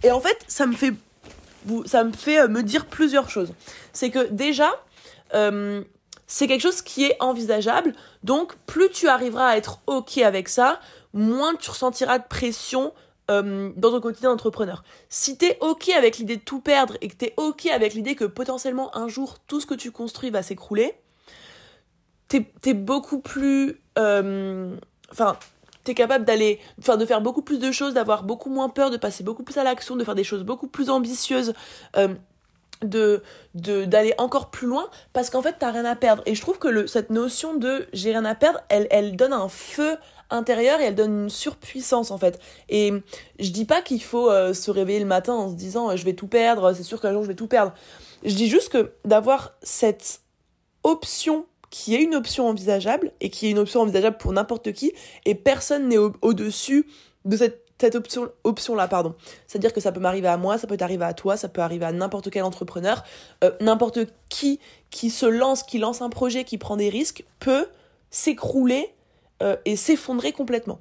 Et 0.02 0.10
en 0.10 0.20
fait, 0.20 0.38
ça 0.48 0.66
me 0.66 0.74
fait, 0.74 0.94
euh, 1.68 2.48
me 2.48 2.62
dire 2.62 2.86
plusieurs 2.86 3.30
choses. 3.30 3.52
C'est 3.92 4.10
que 4.10 4.28
déjà, 4.30 4.70
euh, 5.34 5.82
c'est 6.26 6.46
quelque 6.46 6.62
chose 6.62 6.82
qui 6.82 7.04
est 7.04 7.16
envisageable. 7.20 7.94
Donc, 8.24 8.54
plus 8.66 8.90
tu 8.90 9.08
arriveras 9.08 9.48
à 9.48 9.56
être 9.56 9.80
OK 9.86 10.18
avec 10.18 10.48
ça, 10.48 10.80
moins 11.16 11.54
tu 11.56 11.70
ressentiras 11.70 12.18
de 12.18 12.24
pression 12.28 12.92
euh, 13.28 13.72
dans 13.76 13.90
ton 13.90 14.00
quotidien 14.00 14.30
d'entrepreneur. 14.30 14.84
Si 15.08 15.36
t'es 15.36 15.58
ok 15.60 15.88
avec 15.88 16.18
l'idée 16.18 16.36
de 16.36 16.42
tout 16.42 16.60
perdre 16.60 16.96
et 17.00 17.08
que 17.08 17.16
t'es 17.16 17.34
ok 17.36 17.66
avec 17.66 17.94
l'idée 17.94 18.14
que 18.14 18.24
potentiellement 18.24 18.96
un 18.96 19.08
jour 19.08 19.38
tout 19.48 19.60
ce 19.60 19.66
que 19.66 19.74
tu 19.74 19.90
construis 19.90 20.30
va 20.30 20.42
s'écrouler, 20.44 20.94
t'es 22.28 22.46
es 22.66 22.74
beaucoup 22.74 23.18
plus... 23.18 23.80
Euh, 23.98 24.76
enfin, 25.10 25.36
t'es 25.82 25.94
capable 25.94 26.24
d'aller... 26.24 26.60
Enfin, 26.78 26.96
de 26.96 27.04
faire 27.04 27.20
beaucoup 27.20 27.42
plus 27.42 27.58
de 27.58 27.72
choses, 27.72 27.94
d'avoir 27.94 28.22
beaucoup 28.22 28.50
moins 28.50 28.68
peur, 28.68 28.90
de 28.90 28.96
passer 28.96 29.24
beaucoup 29.24 29.42
plus 29.42 29.58
à 29.58 29.64
l'action, 29.64 29.96
de 29.96 30.04
faire 30.04 30.14
des 30.14 30.24
choses 30.24 30.44
beaucoup 30.44 30.68
plus 30.68 30.88
ambitieuses. 30.88 31.52
Euh, 31.96 32.14
de 32.82 33.22
d'aller 33.54 34.12
encore 34.18 34.50
plus 34.50 34.66
loin 34.66 34.90
parce 35.14 35.30
qu'en 35.30 35.40
fait 35.40 35.56
t'as 35.58 35.70
rien 35.70 35.86
à 35.86 35.96
perdre 35.96 36.22
et 36.26 36.34
je 36.34 36.40
trouve 36.42 36.58
que 36.58 36.68
le, 36.68 36.86
cette 36.86 37.08
notion 37.08 37.54
de 37.54 37.86
j'ai 37.94 38.10
rien 38.10 38.26
à 38.26 38.34
perdre 38.34 38.60
elle 38.68 38.86
elle 38.90 39.16
donne 39.16 39.32
un 39.32 39.48
feu 39.48 39.96
intérieure 40.30 40.80
et 40.80 40.84
elle 40.84 40.94
donne 40.94 41.24
une 41.24 41.30
surpuissance 41.30 42.10
en 42.10 42.18
fait. 42.18 42.40
Et 42.68 42.92
je 43.38 43.50
dis 43.50 43.64
pas 43.64 43.82
qu'il 43.82 44.02
faut 44.02 44.30
euh, 44.30 44.54
se 44.54 44.70
réveiller 44.70 45.00
le 45.00 45.06
matin 45.06 45.34
en 45.34 45.50
se 45.50 45.54
disant 45.54 45.90
euh, 45.90 45.96
je 45.96 46.04
vais 46.04 46.14
tout 46.14 46.26
perdre, 46.26 46.72
c'est 46.72 46.82
sûr 46.82 47.00
qu'un 47.00 47.12
jour 47.12 47.22
je 47.22 47.28
vais 47.28 47.34
tout 47.34 47.46
perdre. 47.46 47.72
Je 48.24 48.34
dis 48.34 48.48
juste 48.48 48.70
que 48.70 48.92
d'avoir 49.04 49.54
cette 49.62 50.20
option 50.82 51.46
qui 51.70 51.94
est 51.94 52.02
une 52.02 52.14
option 52.14 52.48
envisageable 52.48 53.12
et 53.20 53.30
qui 53.30 53.46
est 53.46 53.50
une 53.50 53.58
option 53.58 53.80
envisageable 53.80 54.16
pour 54.18 54.32
n'importe 54.32 54.72
qui 54.72 54.92
et 55.24 55.34
personne 55.34 55.88
n'est 55.88 55.98
au-dessus 55.98 56.86
de 57.24 57.36
cette 57.36 57.66
cette 57.78 57.94
option, 57.94 58.30
option 58.44 58.74
là 58.74 58.88
pardon 58.88 59.14
c'est 59.46 59.58
à 59.58 59.60
dire 59.60 59.72
que 59.72 59.80
ça 59.80 59.92
peut 59.92 60.00
m'arriver 60.00 60.28
à 60.28 60.38
moi 60.38 60.56
ça 60.56 60.66
peut 60.66 60.78
arriver 60.80 61.04
à 61.04 61.12
toi 61.12 61.36
ça 61.36 61.48
peut 61.48 61.60
arriver 61.60 61.84
à 61.84 61.92
n'importe 61.92 62.30
quel 62.30 62.42
entrepreneur 62.42 63.04
euh, 63.44 63.50
n'importe 63.60 63.98
qui 64.30 64.60
qui 64.90 65.10
se 65.10 65.26
lance 65.26 65.62
qui 65.62 65.78
lance 65.78 66.00
un 66.00 66.08
projet 66.08 66.44
qui 66.44 66.56
prend 66.56 66.76
des 66.76 66.88
risques 66.88 67.24
peut 67.38 67.66
s'écrouler 68.10 68.94
euh, 69.42 69.56
et 69.64 69.76
s'effondrer 69.76 70.32
complètement. 70.32 70.80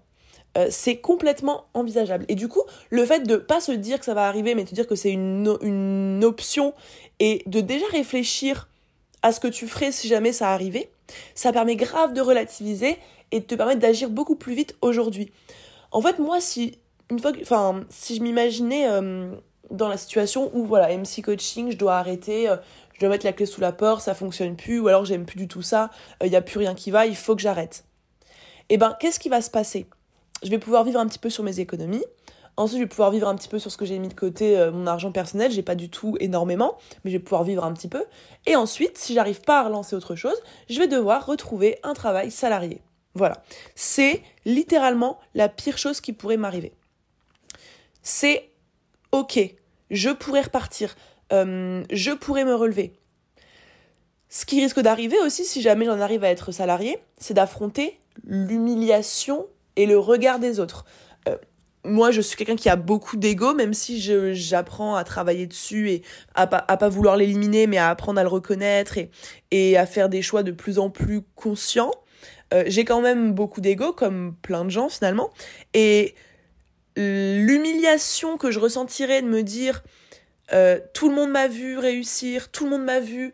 Euh, 0.57 0.67
c'est 0.69 0.97
complètement 0.97 1.65
envisageable. 1.73 2.25
Et 2.29 2.35
du 2.35 2.47
coup, 2.47 2.61
le 2.89 3.05
fait 3.05 3.21
de 3.21 3.35
pas 3.35 3.59
se 3.59 3.73
dire 3.73 3.99
que 3.99 4.05
ça 4.05 4.13
va 4.13 4.27
arriver, 4.27 4.55
mais 4.55 4.63
de 4.63 4.69
dire 4.69 4.87
que 4.87 4.95
c'est 4.95 5.11
une, 5.11 5.57
une 5.61 6.23
option 6.23 6.73
et 7.19 7.43
de 7.45 7.59
déjà 7.59 7.85
réfléchir 7.91 8.69
à 9.21 9.33
ce 9.33 9.41
que 9.41 9.49
tu 9.49 9.67
ferais 9.67 9.91
si 9.91 10.07
jamais 10.07 10.31
ça 10.31 10.51
arrivait, 10.51 10.89
ça 11.33 11.51
permet 11.51 11.75
grave 11.75 12.13
de 12.13 12.21
relativiser 12.21 12.97
et 13.31 13.41
de 13.41 13.45
te 13.45 13.55
permettre 13.55 13.81
d'agir 13.81 14.09
beaucoup 14.09 14.35
plus 14.35 14.53
vite 14.53 14.75
aujourd'hui. 14.81 15.31
En 15.91 16.01
fait, 16.01 16.19
moi, 16.19 16.39
si 16.39 16.77
une 17.11 17.19
fois 17.19 17.33
enfin, 17.41 17.81
si 17.89 18.15
je 18.15 18.21
m'imaginais 18.21 18.87
euh, 18.87 19.35
dans 19.71 19.89
la 19.89 19.97
situation 19.97 20.49
où 20.53 20.65
voilà, 20.65 20.95
MC 20.95 21.21
coaching, 21.21 21.71
je 21.71 21.77
dois 21.77 21.97
arrêter, 21.97 22.49
je 22.93 22.99
dois 23.01 23.09
mettre 23.09 23.25
la 23.25 23.33
clé 23.33 23.45
sous 23.45 23.59
la 23.59 23.73
porte, 23.73 24.01
ça 24.01 24.13
fonctionne 24.13 24.55
plus, 24.55 24.79
ou 24.79 24.87
alors 24.87 25.03
j'aime 25.03 25.25
plus 25.25 25.37
du 25.37 25.47
tout 25.49 25.61
ça, 25.61 25.89
il 26.23 26.29
n'y 26.29 26.35
a 26.35 26.41
plus 26.41 26.59
rien 26.59 26.75
qui 26.75 26.91
va, 26.91 27.05
il 27.05 27.15
faut 27.15 27.35
que 27.35 27.41
j'arrête 27.41 27.83
eh 28.69 28.77
ben, 28.77 28.95
qu'est-ce 28.99 29.19
qui 29.19 29.29
va 29.29 29.41
se 29.41 29.49
passer? 29.49 29.87
Je 30.43 30.49
vais 30.49 30.59
pouvoir 30.59 30.83
vivre 30.83 30.99
un 30.99 31.07
petit 31.07 31.19
peu 31.19 31.29
sur 31.29 31.43
mes 31.43 31.59
économies. 31.59 32.03
Ensuite, 32.57 32.77
je 32.77 32.83
vais 32.83 32.89
pouvoir 32.89 33.11
vivre 33.11 33.27
un 33.27 33.35
petit 33.35 33.49
peu 33.49 33.59
sur 33.59 33.69
ce 33.69 33.77
que 33.77 33.85
j'ai 33.85 33.99
mis 33.99 34.07
de 34.07 34.13
côté, 34.13 34.57
euh, 34.57 34.71
mon 34.71 34.87
argent 34.87 35.11
personnel. 35.11 35.51
J'ai 35.51 35.61
pas 35.61 35.75
du 35.75 35.89
tout 35.89 36.15
énormément, 36.19 36.77
mais 37.03 37.11
je 37.11 37.17
vais 37.17 37.23
pouvoir 37.23 37.43
vivre 37.43 37.65
un 37.65 37.73
petit 37.73 37.89
peu. 37.89 38.05
Et 38.45 38.55
ensuite, 38.55 38.97
si 38.97 39.13
j'arrive 39.13 39.41
pas 39.41 39.59
à 39.59 39.63
relancer 39.65 39.95
autre 39.95 40.15
chose, 40.15 40.37
je 40.69 40.79
vais 40.79 40.87
devoir 40.87 41.25
retrouver 41.25 41.79
un 41.83 41.93
travail 41.93 42.31
salarié. 42.31 42.81
Voilà. 43.13 43.43
C'est 43.75 44.21
littéralement 44.45 45.19
la 45.33 45.49
pire 45.49 45.77
chose 45.77 45.99
qui 45.99 46.13
pourrait 46.13 46.37
m'arriver. 46.37 46.73
C'est 48.03 48.49
ok, 49.11 49.39
je 49.89 50.09
pourrais 50.11 50.41
repartir, 50.41 50.95
euh, 51.33 51.83
je 51.91 52.11
pourrais 52.11 52.45
me 52.45 52.53
relever. 52.53 52.93
Ce 54.29 54.45
qui 54.45 54.61
risque 54.61 54.79
d'arriver 54.79 55.17
aussi, 55.21 55.45
si 55.45 55.61
jamais 55.61 55.85
j'en 55.85 55.99
arrive 55.99 56.23
à 56.23 56.29
être 56.29 56.51
salarié, 56.51 56.99
c'est 57.17 57.33
d'affronter 57.33 57.99
l'humiliation 58.23 59.47
et 59.75 59.85
le 59.85 59.97
regard 59.97 60.39
des 60.39 60.59
autres. 60.59 60.85
Euh, 61.27 61.37
moi, 61.83 62.11
je 62.11 62.21
suis 62.21 62.35
quelqu'un 62.35 62.55
qui 62.55 62.69
a 62.69 62.75
beaucoup 62.75 63.15
d'ego, 63.15 63.53
même 63.53 63.73
si 63.73 64.01
j'apprends 64.33 64.95
à 64.95 65.03
travailler 65.03 65.45
dessus 65.45 65.91
et 65.91 66.01
à 66.33 66.47
pas, 66.47 66.65
à 66.67 66.77
pas 66.77 66.89
vouloir 66.89 67.15
l'éliminer, 67.15 67.67
mais 67.67 67.77
à 67.77 67.89
apprendre 67.89 68.19
à 68.19 68.23
le 68.23 68.29
reconnaître 68.29 68.97
et, 68.97 69.11
et 69.51 69.77
à 69.77 69.85
faire 69.85 70.09
des 70.09 70.21
choix 70.21 70.43
de 70.43 70.51
plus 70.51 70.79
en 70.79 70.89
plus 70.89 71.21
conscients. 71.35 71.91
Euh, 72.53 72.63
j'ai 72.67 72.85
quand 72.85 73.01
même 73.01 73.33
beaucoup 73.33 73.61
d'ego, 73.61 73.93
comme 73.93 74.35
plein 74.41 74.65
de 74.65 74.69
gens 74.69 74.89
finalement. 74.89 75.29
Et 75.73 76.15
l'humiliation 76.97 78.37
que 78.37 78.51
je 78.51 78.59
ressentirais 78.59 79.21
de 79.21 79.27
me 79.27 79.43
dire 79.43 79.83
euh, 80.53 80.79
tout 80.93 81.09
le 81.09 81.15
monde 81.15 81.31
m'a 81.31 81.47
vu 81.47 81.77
réussir, 81.77 82.49
tout 82.51 82.63
le 82.65 82.71
monde 82.71 82.83
m'a 82.83 82.99
vu 82.99 83.33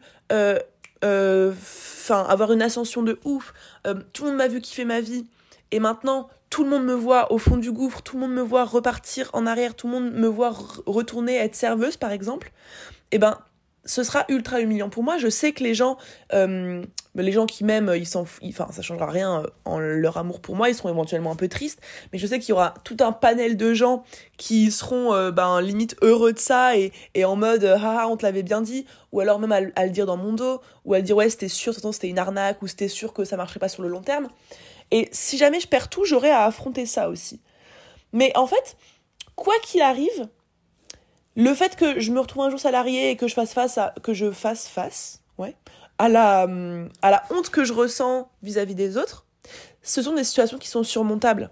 enfin 1.04 2.26
avoir 2.28 2.52
une 2.52 2.62
ascension 2.62 3.04
de 3.04 3.20
ouf, 3.24 3.54
tout 4.14 4.24
le 4.24 4.30
monde 4.30 4.38
m'a 4.38 4.48
vu 4.48 4.62
kiffer 4.62 4.86
ma 4.86 5.02
vie, 5.02 5.26
et 5.72 5.80
maintenant 5.80 6.30
tout 6.50 6.64
le 6.64 6.70
monde 6.70 6.84
me 6.84 6.94
voit 6.94 7.32
au 7.32 7.38
fond 7.38 7.58
du 7.58 7.72
gouffre, 7.72 8.02
tout 8.02 8.18
le 8.18 8.22
monde 8.22 8.34
me 8.34 8.42
voit 8.42 8.66
repartir 8.66 9.30
en 9.34 9.46
arrière, 9.46 9.76
tout 9.76 9.88
le 9.88 9.94
monde 9.94 10.12
me 10.12 10.28
voit 10.28 10.54
retourner 10.86 11.38
être 11.38 11.56
serveuse 11.56 11.98
par 11.98 12.12
exemple, 12.12 12.52
et 13.12 13.16
eh 13.16 13.20
ben 13.20 13.38
ce 13.86 14.04
sera 14.04 14.26
ultra 14.30 14.62
humiliant 14.62 14.90
pour 14.90 15.04
moi. 15.04 15.18
Je 15.18 15.30
sais 15.30 15.54
que 15.54 15.64
les 15.64 15.74
gens, 15.74 15.98
euh, 16.34 16.84
les 17.16 17.32
gens 17.32 17.46
qui 17.46 17.64
m'aiment, 17.64 17.92
ils 17.96 18.08
s'en, 18.08 18.26
enfin 18.46 18.68
ça 18.72 18.82
changera 18.82 19.08
rien 19.08 19.42
euh, 19.42 19.48
en 19.66 19.80
leur 19.80 20.18
amour 20.18 20.40
pour 20.40 20.56
moi. 20.56 20.70
Ils 20.70 20.76
seront 20.76 20.90
éventuellement 20.90 21.32
un 21.32 21.36
peu 21.36 21.48
tristes, 21.48 21.82
mais 22.14 22.20
je 22.20 22.28
sais 22.28 22.40
qu'il 22.40 22.50
y 22.50 22.54
aura 22.54 22.76
tout 22.84 22.98
un 23.00 23.12
panel 23.12 23.58
de 23.58 23.74
gens 23.74 24.04
qui 24.38 24.72
seront 24.72 25.14
euh, 25.14 25.32
ben 25.32 25.62
limite 25.62 25.96
heureux 26.02 26.34
de 26.34 26.40
ça 26.40 26.78
et, 26.78 26.92
et 27.16 27.26
en 27.26 27.36
mode 27.36 27.64
ah 27.64 28.08
on 28.10 28.18
te 28.18 28.24
l'avait 28.24 28.44
bien 28.44 28.62
dit, 28.62 28.86
ou 29.12 29.20
alors 29.20 29.40
même 29.40 29.52
à, 29.52 29.62
le 29.62 29.92
dire 29.92 30.06
dans 30.06 30.18
mon 30.18 30.34
dos, 30.34 30.62
ou 30.86 30.94
à 30.94 30.98
le 30.98 31.04
dire 31.04 31.16
ouais 31.16 31.30
c'était 31.30 31.48
sûr, 31.48 31.74
c'était 31.74 32.10
une 32.10 32.20
arnaque, 32.20 32.62
ou 32.62 32.68
c'était 32.68 32.88
sûr 32.88 33.14
que 33.14 33.24
ça 33.24 33.36
marcherait 33.38 33.60
pas 33.60 33.70
sur 33.70 33.84
le 33.84 33.90
long 33.90 34.02
terme. 34.02 34.28
Et 34.92 35.10
si 35.12 35.38
jamais 35.38 35.60
je 35.60 35.68
perds 35.68 35.90
tout, 35.90 36.06
j'aurai 36.06 36.30
à 36.30 36.44
affronter 36.44 36.86
ça 36.86 37.10
aussi. 37.10 37.40
Mais 38.14 38.32
en 38.36 38.46
fait, 38.46 38.76
quoi 39.36 39.54
qu'il 39.64 39.82
arrive, 39.82 40.28
le 41.36 41.54
fait 41.54 41.76
que 41.76 42.00
je 42.00 42.12
me 42.12 42.20
retrouve 42.20 42.44
un 42.44 42.50
jour 42.50 42.60
salarié 42.60 43.12
et 43.12 43.16
que 43.16 43.28
je 43.28 43.34
fasse 43.34 43.54
face 43.54 43.78
à 43.78 43.94
que 44.04 44.14
je 44.14 44.32
fasse 44.32 44.68
face 44.68 45.22
ouais 45.38 45.56
à 45.98 46.10
la 46.10 46.48
à 47.02 47.12
la 47.12 47.24
honte 47.30 47.50
que 47.50 47.64
je 47.64 47.74
ressens 47.74 48.30
vis-à-vis 48.44 48.76
des 48.76 48.98
autres 48.98 49.26
ce 49.84 50.02
sont 50.02 50.14
des 50.14 50.24
situations 50.24 50.58
qui 50.58 50.68
sont 50.68 50.84
surmontables. 50.84 51.50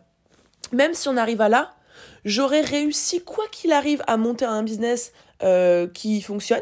Même 0.72 0.94
si 0.94 1.08
on 1.08 1.18
arrive 1.18 1.42
à 1.42 1.50
là 1.50 1.74
j'aurais 2.26 2.62
réussi 2.62 3.24
quoi 3.24 3.46
qu'il 3.52 3.72
arrive 3.72 4.04
à 4.08 4.18
monter 4.18 4.46
un 4.46 4.64
business 4.64 5.14
euh, 5.42 5.88
qui 5.88 6.22
fonctionne. 6.22 6.62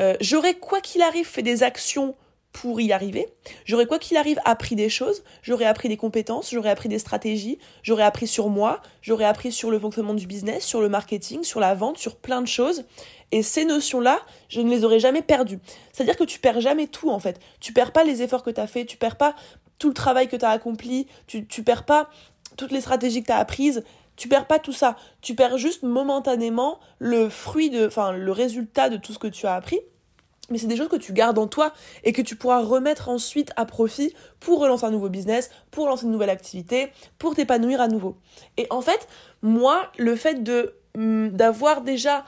Euh, 0.00 0.16
j'aurais 0.20 0.54
quoi 0.54 0.80
qu'il 0.80 1.02
arrive 1.02 1.26
fait 1.26 1.42
des 1.42 1.62
actions 1.62 2.16
pour 2.54 2.80
y 2.80 2.92
arriver. 2.92 3.28
J'aurais, 3.66 3.84
quoi 3.84 3.98
qu'il 3.98 4.16
arrive, 4.16 4.38
appris 4.44 4.76
des 4.76 4.88
choses, 4.88 5.24
j'aurais 5.42 5.64
appris 5.64 5.88
des 5.88 5.96
compétences, 5.96 6.52
j'aurais 6.52 6.70
appris 6.70 6.88
des 6.88 7.00
stratégies, 7.00 7.58
j'aurais 7.82 8.04
appris 8.04 8.28
sur 8.28 8.48
moi, 8.48 8.80
j'aurais 9.02 9.24
appris 9.24 9.50
sur 9.50 9.72
le 9.72 9.78
fonctionnement 9.78 10.14
du 10.14 10.28
business, 10.28 10.64
sur 10.64 10.80
le 10.80 10.88
marketing, 10.88 11.42
sur 11.42 11.58
la 11.58 11.74
vente, 11.74 11.98
sur 11.98 12.14
plein 12.16 12.40
de 12.40 12.46
choses. 12.46 12.84
Et 13.32 13.42
ces 13.42 13.64
notions-là, 13.64 14.20
je 14.48 14.60
ne 14.60 14.70
les 14.70 14.84
aurais 14.84 15.00
jamais 15.00 15.20
perdues. 15.20 15.58
C'est-à-dire 15.92 16.16
que 16.16 16.22
tu 16.22 16.38
perds 16.38 16.60
jamais 16.60 16.86
tout, 16.86 17.10
en 17.10 17.18
fait. 17.18 17.40
Tu 17.58 17.72
perds 17.72 17.92
pas 17.92 18.04
les 18.04 18.22
efforts 18.22 18.44
que 18.44 18.50
tu 18.50 18.60
as 18.60 18.68
fait, 18.68 18.84
tu 18.84 18.96
perds 18.96 19.16
pas 19.16 19.34
tout 19.80 19.88
le 19.88 19.94
travail 19.94 20.28
que 20.28 20.36
tu 20.36 20.44
as 20.44 20.50
accompli, 20.50 21.08
tu, 21.26 21.42
perds 21.64 21.84
pas 21.84 22.08
toutes 22.56 22.70
les 22.70 22.80
stratégies 22.80 23.22
que 23.22 23.26
tu 23.26 23.32
as 23.32 23.38
apprises, 23.38 23.82
tu 24.14 24.28
perds 24.28 24.46
pas 24.46 24.60
tout 24.60 24.72
ça. 24.72 24.94
Tu 25.22 25.34
perds 25.34 25.58
juste 25.58 25.82
momentanément 25.82 26.78
le 27.00 27.28
fruit 27.28 27.68
de, 27.68 27.88
enfin, 27.88 28.12
le 28.12 28.30
résultat 28.30 28.90
de 28.90 28.96
tout 28.96 29.12
ce 29.12 29.18
que 29.18 29.26
tu 29.26 29.44
as 29.44 29.56
appris 29.56 29.80
mais 30.50 30.58
c'est 30.58 30.66
des 30.66 30.76
choses 30.76 30.88
que 30.88 30.96
tu 30.96 31.12
gardes 31.12 31.38
en 31.38 31.46
toi 31.46 31.72
et 32.02 32.12
que 32.12 32.22
tu 32.22 32.36
pourras 32.36 32.62
remettre 32.62 33.08
ensuite 33.08 33.52
à 33.56 33.64
profit 33.64 34.14
pour 34.40 34.60
relancer 34.60 34.84
un 34.84 34.90
nouveau 34.90 35.08
business, 35.08 35.50
pour 35.70 35.86
lancer 35.86 36.04
une 36.04 36.12
nouvelle 36.12 36.30
activité, 36.30 36.90
pour 37.18 37.34
t'épanouir 37.34 37.80
à 37.80 37.88
nouveau. 37.88 38.16
Et 38.56 38.66
en 38.70 38.80
fait, 38.80 39.08
moi, 39.42 39.90
le 39.98 40.16
fait 40.16 40.42
de 40.42 40.74
mm, 40.96 41.28
d'avoir 41.28 41.82
déjà 41.82 42.24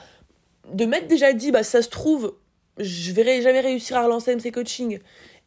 de 0.73 0.85
m'être 0.85 1.07
déjà 1.07 1.33
dit 1.33 1.51
bah 1.51 1.63
ça 1.63 1.81
se 1.81 1.89
trouve, 1.89 2.35
je 2.77 3.11
verrai 3.11 3.41
jamais 3.41 3.61
réussir 3.61 3.97
à 3.97 4.03
relancer 4.03 4.35
MC 4.35 4.51
coaching 4.51 4.99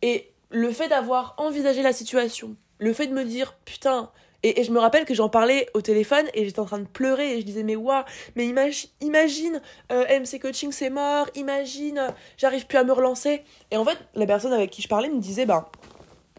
et 0.02 0.32
le 0.50 0.70
fait 0.72 0.88
d'avoir 0.88 1.34
envisagé 1.38 1.82
la 1.82 1.92
situation, 1.92 2.56
le 2.78 2.92
fait 2.92 3.06
de 3.06 3.12
me 3.12 3.24
dire 3.24 3.56
putain, 3.64 4.10
et, 4.42 4.64
je 4.64 4.70
me 4.72 4.78
rappelle 4.78 5.04
que 5.04 5.14
j'en 5.14 5.28
parlais 5.28 5.68
au 5.74 5.80
téléphone 5.80 6.26
et 6.34 6.44
j'étais 6.44 6.60
en 6.60 6.64
train 6.64 6.78
de 6.78 6.86
pleurer 6.86 7.36
et 7.36 7.40
je 7.40 7.46
disais 7.46 7.62
mais 7.62 7.76
waouh, 7.76 8.04
mais 8.36 8.46
imagine, 8.46 8.88
imagine 9.00 9.60
euh, 9.92 10.04
MC 10.20 10.40
Coaching 10.40 10.72
c'est 10.72 10.90
mort, 10.90 11.26
imagine, 11.34 12.08
j'arrive 12.36 12.66
plus 12.66 12.78
à 12.78 12.84
me 12.84 12.92
relancer. 12.92 13.42
Et 13.70 13.76
en 13.76 13.84
fait, 13.84 13.98
la 14.14 14.26
personne 14.26 14.52
avec 14.52 14.70
qui 14.70 14.82
je 14.82 14.88
parlais 14.88 15.08
me 15.08 15.20
disait 15.20 15.46
bah 15.46 15.70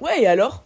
ouais 0.01 0.21
et 0.21 0.27
alors? 0.27 0.65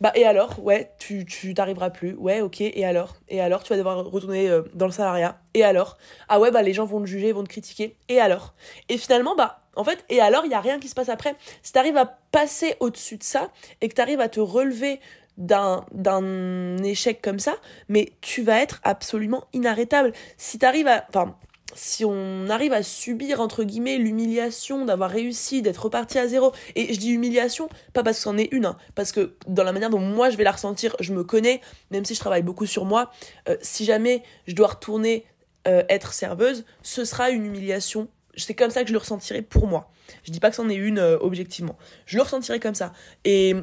Bah 0.00 0.12
et 0.14 0.26
alors? 0.26 0.62
Ouais 0.62 0.90
tu 0.98 1.24
tu 1.24 1.54
t'arriveras 1.54 1.90
plus. 1.90 2.14
Ouais 2.14 2.40
ok 2.40 2.60
et 2.60 2.84
alors? 2.84 3.14
Et 3.28 3.40
alors 3.40 3.62
tu 3.62 3.70
vas 3.70 3.76
devoir 3.76 4.04
retourner 4.04 4.50
euh, 4.50 4.62
dans 4.74 4.86
le 4.86 4.92
salariat. 4.92 5.38
Et 5.54 5.64
alors? 5.64 5.96
Ah 6.28 6.40
ouais 6.40 6.50
bah 6.50 6.62
les 6.62 6.74
gens 6.74 6.84
vont 6.84 7.00
te 7.00 7.06
juger 7.06 7.32
vont 7.32 7.44
te 7.44 7.48
critiquer. 7.48 7.96
Et 8.08 8.20
alors? 8.20 8.54
Et 8.88 8.98
finalement 8.98 9.34
bah 9.36 9.60
en 9.76 9.84
fait 9.84 10.04
et 10.08 10.20
alors 10.20 10.44
il 10.44 10.50
y 10.50 10.54
a 10.54 10.60
rien 10.60 10.80
qui 10.80 10.88
se 10.88 10.94
passe 10.94 11.08
après. 11.08 11.36
Si 11.62 11.72
t'arrives 11.72 11.96
à 11.96 12.06
passer 12.32 12.74
au 12.80 12.90
dessus 12.90 13.16
de 13.16 13.22
ça 13.22 13.50
et 13.80 13.88
que 13.88 13.94
t'arrives 13.94 14.20
à 14.20 14.28
te 14.28 14.40
relever 14.40 15.00
d'un 15.36 15.84
d'un 15.92 16.78
échec 16.78 17.20
comme 17.20 17.38
ça 17.38 17.56
mais 17.88 18.12
tu 18.20 18.42
vas 18.42 18.60
être 18.60 18.80
absolument 18.84 19.44
inarrêtable. 19.52 20.12
Si 20.36 20.58
t'arrives 20.58 20.88
à 20.88 21.04
enfin 21.08 21.36
si 21.76 22.04
on 22.04 22.48
arrive 22.50 22.72
à 22.72 22.82
subir 22.82 23.40
entre 23.40 23.64
guillemets 23.64 23.98
l'humiliation 23.98 24.84
d'avoir 24.84 25.10
réussi 25.10 25.60
d'être 25.60 25.84
reparti 25.84 26.18
à 26.18 26.28
zéro 26.28 26.52
et 26.76 26.94
je 26.94 27.00
dis 27.00 27.10
humiliation 27.10 27.68
pas 27.92 28.02
parce 28.02 28.18
que 28.18 28.22
c'en 28.22 28.38
est 28.38 28.48
une 28.52 28.66
hein, 28.66 28.76
parce 28.94 29.10
que 29.10 29.34
dans 29.48 29.64
la 29.64 29.72
manière 29.72 29.90
dont 29.90 29.98
moi 29.98 30.30
je 30.30 30.36
vais 30.36 30.44
la 30.44 30.52
ressentir 30.52 30.94
je 31.00 31.12
me 31.12 31.24
connais 31.24 31.60
même 31.90 32.04
si 32.04 32.14
je 32.14 32.20
travaille 32.20 32.42
beaucoup 32.42 32.66
sur 32.66 32.84
moi 32.84 33.10
euh, 33.48 33.56
si 33.60 33.84
jamais 33.84 34.22
je 34.46 34.54
dois 34.54 34.68
retourner 34.68 35.24
euh, 35.66 35.82
être 35.88 36.12
serveuse 36.12 36.64
ce 36.82 37.04
sera 37.04 37.30
une 37.30 37.46
humiliation. 37.46 38.08
C'est 38.36 38.54
comme 38.54 38.70
ça 38.70 38.82
que 38.82 38.88
je 38.88 38.92
le 38.92 38.98
ressentirai 38.98 39.40
pour 39.40 39.66
moi. 39.66 39.90
Je 40.24 40.32
dis 40.32 40.40
pas 40.40 40.50
que 40.50 40.56
c'en 40.56 40.68
est 40.68 40.74
une 40.74 40.98
euh, 40.98 41.16
objectivement. 41.20 41.78
Je 42.04 42.16
le 42.16 42.22
ressentirai 42.22 42.60
comme 42.60 42.74
ça. 42.74 42.92
Et 43.24 43.54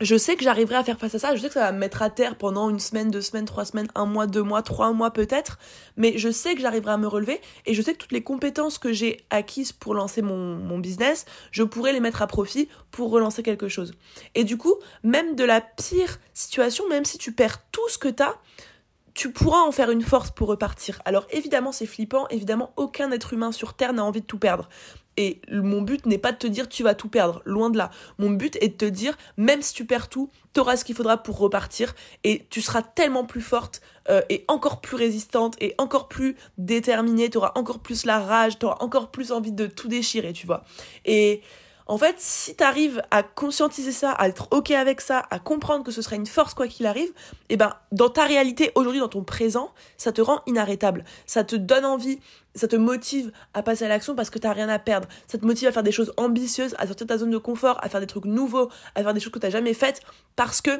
je 0.00 0.16
sais 0.16 0.36
que 0.36 0.44
j'arriverai 0.44 0.76
à 0.76 0.84
faire 0.84 0.98
face 0.98 1.14
à 1.14 1.18
ça, 1.18 1.34
je 1.34 1.40
sais 1.40 1.48
que 1.48 1.54
ça 1.54 1.60
va 1.60 1.72
me 1.72 1.78
mettre 1.78 2.02
à 2.02 2.10
terre 2.10 2.36
pendant 2.36 2.70
une 2.70 2.78
semaine, 2.78 3.10
deux 3.10 3.20
semaines, 3.20 3.46
trois 3.46 3.64
semaines, 3.64 3.88
un 3.94 4.06
mois, 4.06 4.26
deux 4.26 4.42
mois, 4.42 4.62
trois 4.62 4.92
mois 4.92 5.12
peut-être, 5.12 5.58
mais 5.96 6.16
je 6.18 6.30
sais 6.30 6.54
que 6.54 6.60
j'arriverai 6.60 6.92
à 6.92 6.96
me 6.96 7.06
relever 7.06 7.40
et 7.66 7.74
je 7.74 7.82
sais 7.82 7.94
que 7.94 7.98
toutes 7.98 8.12
les 8.12 8.22
compétences 8.22 8.78
que 8.78 8.92
j'ai 8.92 9.24
acquises 9.30 9.72
pour 9.72 9.94
lancer 9.94 10.22
mon, 10.22 10.56
mon 10.56 10.78
business, 10.78 11.26
je 11.50 11.62
pourrai 11.62 11.92
les 11.92 12.00
mettre 12.00 12.22
à 12.22 12.26
profit 12.26 12.68
pour 12.90 13.10
relancer 13.10 13.42
quelque 13.42 13.68
chose. 13.68 13.92
Et 14.34 14.44
du 14.44 14.56
coup, 14.56 14.74
même 15.02 15.34
de 15.34 15.44
la 15.44 15.60
pire 15.60 16.20
situation, 16.32 16.88
même 16.88 17.04
si 17.04 17.18
tu 17.18 17.32
perds 17.32 17.62
tout 17.72 17.88
ce 17.88 17.98
que 17.98 18.08
tu 18.08 18.22
as, 18.22 18.36
tu 19.18 19.32
pourras 19.32 19.62
en 19.62 19.72
faire 19.72 19.90
une 19.90 20.02
force 20.02 20.30
pour 20.30 20.46
repartir. 20.46 21.02
Alors 21.04 21.26
évidemment 21.32 21.72
c'est 21.72 21.86
flippant, 21.86 22.28
évidemment 22.28 22.72
aucun 22.76 23.10
être 23.10 23.32
humain 23.32 23.50
sur 23.50 23.74
Terre 23.74 23.92
n'a 23.92 24.04
envie 24.04 24.20
de 24.20 24.26
tout 24.26 24.38
perdre. 24.38 24.68
Et 25.16 25.40
mon 25.50 25.82
but 25.82 26.06
n'est 26.06 26.18
pas 26.18 26.30
de 26.30 26.38
te 26.38 26.46
dire 26.46 26.68
tu 26.68 26.84
vas 26.84 26.94
tout 26.94 27.08
perdre, 27.08 27.42
loin 27.44 27.68
de 27.68 27.78
là. 27.78 27.90
Mon 28.18 28.30
but 28.30 28.56
est 28.60 28.68
de 28.68 28.74
te 28.76 28.84
dire, 28.84 29.18
même 29.36 29.60
si 29.60 29.74
tu 29.74 29.84
perds 29.84 30.08
tout, 30.08 30.30
tu 30.54 30.60
auras 30.60 30.76
ce 30.76 30.84
qu'il 30.84 30.94
faudra 30.94 31.20
pour 31.20 31.36
repartir 31.38 31.96
et 32.22 32.46
tu 32.48 32.62
seras 32.62 32.82
tellement 32.82 33.24
plus 33.24 33.40
forte 33.40 33.82
euh, 34.08 34.22
et 34.28 34.44
encore 34.46 34.80
plus 34.80 34.94
résistante 34.94 35.56
et 35.60 35.74
encore 35.78 36.06
plus 36.06 36.36
déterminée, 36.56 37.28
tu 37.28 37.38
auras 37.38 37.50
encore 37.56 37.80
plus 37.80 38.06
la 38.06 38.20
rage, 38.20 38.60
tu 38.60 38.66
auras 38.66 38.78
encore 38.78 39.10
plus 39.10 39.32
envie 39.32 39.50
de 39.50 39.66
tout 39.66 39.88
déchirer, 39.88 40.32
tu 40.32 40.46
vois. 40.46 40.62
Et 41.04 41.42
en 41.88 41.96
fait, 41.96 42.16
si 42.18 42.54
tu 42.54 42.62
arrives 42.62 43.02
à 43.10 43.22
conscientiser 43.22 43.92
ça, 43.92 44.12
à 44.12 44.28
être 44.28 44.48
OK 44.50 44.70
avec 44.72 45.00
ça, 45.00 45.22
à 45.30 45.38
comprendre 45.38 45.84
que 45.84 45.90
ce 45.90 46.02
sera 46.02 46.16
une 46.16 46.26
force 46.26 46.52
quoi 46.52 46.68
qu'il 46.68 46.84
arrive, 46.84 47.10
eh 47.48 47.56
ben, 47.56 47.72
dans 47.92 48.10
ta 48.10 48.24
réalité, 48.26 48.70
aujourd'hui, 48.74 49.00
dans 49.00 49.08
ton 49.08 49.24
présent, 49.24 49.72
ça 49.96 50.12
te 50.12 50.20
rend 50.20 50.42
inarrêtable. 50.46 51.04
Ça 51.24 51.44
te 51.44 51.56
donne 51.56 51.86
envie, 51.86 52.20
ça 52.54 52.68
te 52.68 52.76
motive 52.76 53.32
à 53.54 53.62
passer 53.62 53.86
à 53.86 53.88
l'action 53.88 54.14
parce 54.14 54.28
que 54.28 54.38
t'as 54.38 54.52
rien 54.52 54.68
à 54.68 54.78
perdre. 54.78 55.08
Ça 55.26 55.38
te 55.38 55.46
motive 55.46 55.66
à 55.66 55.72
faire 55.72 55.82
des 55.82 55.92
choses 55.92 56.12
ambitieuses, 56.18 56.74
à 56.78 56.86
sortir 56.86 57.06
de 57.06 57.12
ta 57.12 57.18
zone 57.18 57.30
de 57.30 57.38
confort, 57.38 57.78
à 57.82 57.88
faire 57.88 58.00
des 58.00 58.06
trucs 58.06 58.26
nouveaux, 58.26 58.68
à 58.94 59.02
faire 59.02 59.14
des 59.14 59.20
choses 59.20 59.32
que 59.32 59.38
t'as 59.38 59.50
jamais 59.50 59.72
faites 59.72 60.02
parce 60.36 60.60
que 60.60 60.78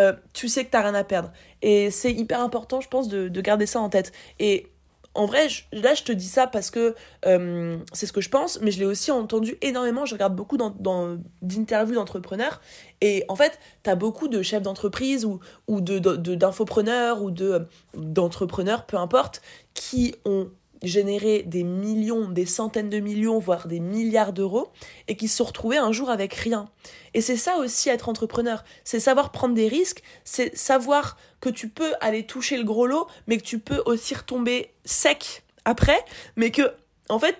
euh, 0.00 0.12
tu 0.32 0.48
sais 0.48 0.64
que 0.64 0.70
t'as 0.70 0.82
rien 0.82 0.94
à 0.94 1.04
perdre. 1.04 1.30
Et 1.62 1.92
c'est 1.92 2.12
hyper 2.12 2.40
important, 2.40 2.80
je 2.80 2.88
pense, 2.88 3.06
de, 3.06 3.28
de 3.28 3.40
garder 3.40 3.66
ça 3.66 3.78
en 3.78 3.90
tête. 3.90 4.10
Et 4.40 4.72
en 5.18 5.26
vrai, 5.26 5.48
là, 5.72 5.94
je 5.94 6.04
te 6.04 6.12
dis 6.12 6.28
ça 6.28 6.46
parce 6.46 6.70
que 6.70 6.94
euh, 7.26 7.76
c'est 7.92 8.06
ce 8.06 8.12
que 8.12 8.20
je 8.20 8.28
pense, 8.28 8.60
mais 8.60 8.70
je 8.70 8.78
l'ai 8.78 8.84
aussi 8.84 9.10
entendu 9.10 9.58
énormément. 9.62 10.06
Je 10.06 10.14
regarde 10.14 10.36
beaucoup 10.36 10.56
d'interviews 10.56 11.96
d'entrepreneurs. 11.96 12.60
Et 13.00 13.24
en 13.28 13.34
fait, 13.34 13.58
tu 13.82 13.90
as 13.90 13.96
beaucoup 13.96 14.28
de 14.28 14.42
chefs 14.42 14.62
d'entreprise 14.62 15.24
ou, 15.26 15.40
d'infopreneurs 15.80 17.20
ou 17.20 17.32
de, 17.32 17.66
d'entrepreneurs, 17.94 18.86
peu 18.86 18.96
importe, 18.96 19.42
qui 19.74 20.14
ont 20.24 20.50
générer 20.82 21.42
des 21.42 21.64
millions, 21.64 22.28
des 22.28 22.46
centaines 22.46 22.90
de 22.90 23.00
millions, 23.00 23.38
voire 23.38 23.68
des 23.68 23.80
milliards 23.80 24.32
d'euros, 24.32 24.68
et 25.08 25.16
qui 25.16 25.28
se 25.28 25.36
sont 25.38 25.44
retrouvés 25.44 25.78
un 25.78 25.92
jour 25.92 26.10
avec 26.10 26.34
rien. 26.34 26.68
Et 27.14 27.20
c'est 27.20 27.36
ça 27.36 27.56
aussi 27.56 27.88
être 27.88 28.08
entrepreneur, 28.08 28.64
c'est 28.84 29.00
savoir 29.00 29.32
prendre 29.32 29.54
des 29.54 29.68
risques, 29.68 30.02
c'est 30.24 30.56
savoir 30.56 31.16
que 31.40 31.48
tu 31.48 31.68
peux 31.68 31.92
aller 32.00 32.26
toucher 32.26 32.56
le 32.56 32.64
gros 32.64 32.86
lot, 32.86 33.06
mais 33.26 33.38
que 33.38 33.44
tu 33.44 33.58
peux 33.58 33.82
aussi 33.86 34.14
retomber 34.14 34.70
sec 34.84 35.42
après, 35.64 36.04
mais 36.36 36.50
que, 36.50 36.72
en 37.08 37.18
fait, 37.18 37.36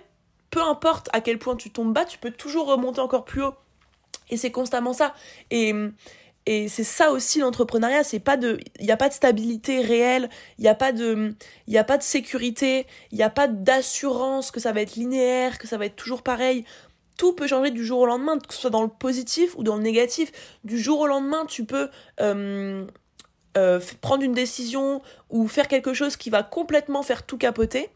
peu 0.49 0.61
importe 0.61 1.09
à 1.13 1.21
quel 1.21 1.39
point 1.39 1.55
tu 1.55 1.69
tombes 1.71 1.93
bas, 1.93 2.05
tu 2.05 2.17
peux 2.17 2.31
toujours 2.31 2.67
remonter 2.67 2.99
encore 2.99 3.25
plus 3.25 3.43
haut. 3.43 3.53
Et 4.29 4.37
c'est 4.37 4.51
constamment 4.51 4.93
ça. 4.93 5.13
Et, 5.51 5.73
et 6.51 6.67
c'est 6.67 6.83
ça 6.83 7.11
aussi 7.11 7.37
l'entrepreneuriat 7.37 8.01
il 8.11 8.15
y 8.79 8.91
a 8.91 8.97
pas 8.97 9.07
de 9.07 9.13
stabilité 9.13 9.81
réelle 9.81 10.31
il 10.57 10.65
y 10.65 10.67
a 10.67 10.73
pas 10.73 10.91
de 10.91 11.35
sécurité 12.01 12.87
il 13.11 13.19
y 13.19 13.21
a 13.21 13.29
pas 13.29 13.47
d'assurance 13.47 14.49
que 14.49 14.59
ça 14.59 14.71
va 14.71 14.81
être 14.81 14.95
linéaire 14.95 15.59
que 15.59 15.67
ça 15.67 15.77
va 15.77 15.85
être 15.85 15.95
toujours 15.95 16.23
pareil. 16.23 16.65
Tout 17.19 17.33
peut 17.33 17.45
changer 17.45 17.69
du 17.69 17.85
jour 17.85 17.99
au 17.99 18.07
lendemain 18.07 18.39
que 18.39 18.51
ce 18.51 18.61
soit 18.61 18.71
dans 18.71 18.81
le 18.81 18.89
positif 18.89 19.55
ou 19.57 19.63
dans 19.63 19.75
le 19.75 19.83
négatif. 19.83 20.31
Du 20.63 20.79
jour 20.79 21.01
au 21.01 21.05
lendemain 21.05 21.45
tu 21.45 21.65
peux 21.65 21.89
euh, 22.19 22.83
euh, 23.55 23.79
prendre 24.01 24.23
une 24.23 24.33
décision 24.33 25.03
ou 25.29 25.47
faire 25.47 25.67
quelque 25.67 25.93
chose 25.93 26.17
qui 26.17 26.31
va 26.31 26.41
complètement 26.41 27.03
faire 27.03 27.27
tout 27.27 27.37
capoter. 27.37 27.89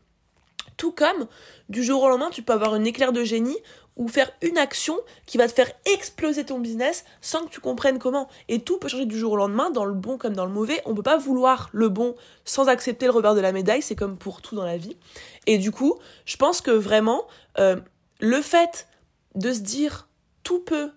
Tout 0.77 0.91
comme 0.91 1.27
du 1.69 1.83
jour 1.83 2.03
au 2.03 2.09
lendemain 2.09 2.29
tu 2.29 2.43
peux 2.43 2.53
avoir 2.53 2.75
une 2.75 2.85
éclair 2.85 3.13
de 3.13 3.23
génie 3.23 3.57
ou 3.95 4.07
faire 4.07 4.31
une 4.41 4.57
action 4.57 4.97
qui 5.25 5.37
va 5.37 5.47
te 5.47 5.53
faire 5.53 5.71
exploser 5.93 6.45
ton 6.45 6.59
business 6.59 7.05
sans 7.21 7.45
que 7.45 7.49
tu 7.49 7.59
comprennes 7.59 7.99
comment. 7.99 8.27
Et 8.49 8.59
tout 8.59 8.77
peut 8.77 8.87
changer 8.87 9.05
du 9.05 9.17
jour 9.17 9.33
au 9.33 9.35
lendemain, 9.35 9.69
dans 9.69 9.85
le 9.85 9.93
bon 9.93 10.17
comme 10.17 10.33
dans 10.33 10.45
le 10.45 10.51
mauvais. 10.51 10.81
On 10.85 10.95
peut 10.95 11.03
pas 11.03 11.17
vouloir 11.17 11.69
le 11.71 11.89
bon 11.89 12.15
sans 12.45 12.67
accepter 12.67 13.05
le 13.05 13.11
revers 13.11 13.35
de 13.35 13.41
la 13.41 13.51
médaille, 13.51 13.81
c'est 13.81 13.95
comme 13.95 14.17
pour 14.17 14.41
tout 14.41 14.55
dans 14.55 14.65
la 14.65 14.77
vie. 14.77 14.97
Et 15.45 15.57
du 15.57 15.71
coup, 15.71 15.99
je 16.25 16.37
pense 16.37 16.61
que 16.61 16.71
vraiment, 16.71 17.27
euh, 17.59 17.75
le 18.19 18.41
fait 18.41 18.87
de 19.35 19.53
se 19.53 19.59
dire 19.59 20.07
tout 20.43 20.59
peut 20.59 20.91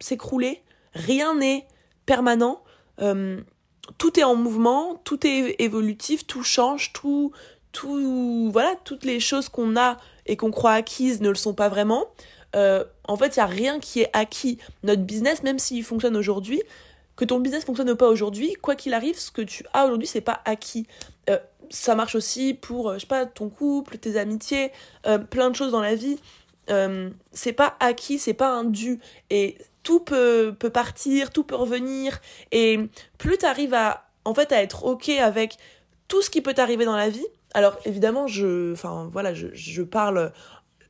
s'écrouler, 0.00 0.62
rien 0.94 1.34
n'est 1.34 1.66
permanent, 2.04 2.62
euh, 3.00 3.40
tout 3.98 4.18
est 4.18 4.24
en 4.24 4.34
mouvement, 4.34 5.00
tout 5.04 5.26
est 5.26 5.56
évolutif, 5.58 6.26
tout 6.26 6.42
change, 6.42 6.92
tout, 6.92 7.32
tout, 7.72 8.50
voilà, 8.52 8.74
toutes 8.84 9.04
les 9.04 9.20
choses 9.20 9.48
qu'on 9.48 9.76
a 9.76 9.98
et 10.26 10.36
qu'on 10.36 10.50
croit 10.50 10.72
acquises 10.72 11.20
ne 11.20 11.28
le 11.28 11.34
sont 11.34 11.54
pas 11.54 11.68
vraiment. 11.68 12.06
Euh, 12.56 12.84
en 13.04 13.16
fait, 13.16 13.36
il 13.36 13.38
n'y 13.38 13.42
a 13.42 13.46
rien 13.46 13.80
qui 13.80 14.00
est 14.00 14.10
acquis. 14.12 14.58
Notre 14.82 15.02
business, 15.02 15.42
même 15.42 15.58
s'il 15.58 15.84
fonctionne 15.84 16.16
aujourd'hui, 16.16 16.62
que 17.16 17.24
ton 17.24 17.40
business 17.40 17.64
fonctionne 17.64 17.94
pas 17.94 18.08
aujourd'hui, 18.08 18.54
quoi 18.60 18.74
qu'il 18.74 18.94
arrive, 18.94 19.18
ce 19.18 19.30
que 19.30 19.42
tu 19.42 19.64
as 19.72 19.84
aujourd'hui, 19.84 20.08
c'est 20.08 20.20
pas 20.20 20.40
acquis. 20.44 20.86
Euh, 21.30 21.38
ça 21.70 21.94
marche 21.94 22.14
aussi 22.14 22.54
pour, 22.54 22.90
euh, 22.90 22.94
je 22.94 23.00
sais 23.00 23.06
pas, 23.06 23.26
ton 23.26 23.48
couple, 23.48 23.98
tes 23.98 24.16
amitiés, 24.16 24.72
plein 25.30 25.50
de 25.50 25.56
choses 25.56 25.72
dans 25.72 25.80
la 25.80 25.94
vie. 25.94 26.18
c'est 27.32 27.52
pas 27.52 27.76
acquis, 27.80 28.18
c'est 28.18 28.34
pas 28.34 28.50
un 28.50 28.64
dû. 28.64 29.00
Et 29.30 29.58
tout 29.82 30.00
peut, 30.00 30.54
peut 30.58 30.70
partir, 30.70 31.30
tout 31.30 31.44
peut 31.44 31.54
revenir. 31.54 32.20
Et 32.52 32.80
plus 33.18 33.38
tu 33.38 33.46
arrives 33.46 33.74
à, 33.74 34.08
en 34.24 34.34
fait, 34.34 34.52
à 34.52 34.62
être 34.62 34.84
OK 34.84 35.08
avec 35.08 35.56
tout 36.08 36.22
ce 36.22 36.30
qui 36.30 36.40
peut 36.40 36.54
t'arriver 36.54 36.84
dans 36.84 36.96
la 36.96 37.08
vie, 37.08 37.26
alors 37.54 37.78
évidemment, 37.84 38.26
je, 38.26 38.72
enfin 38.72 39.08
voilà, 39.10 39.32
je, 39.32 39.48
je 39.54 39.82
parle 39.82 40.32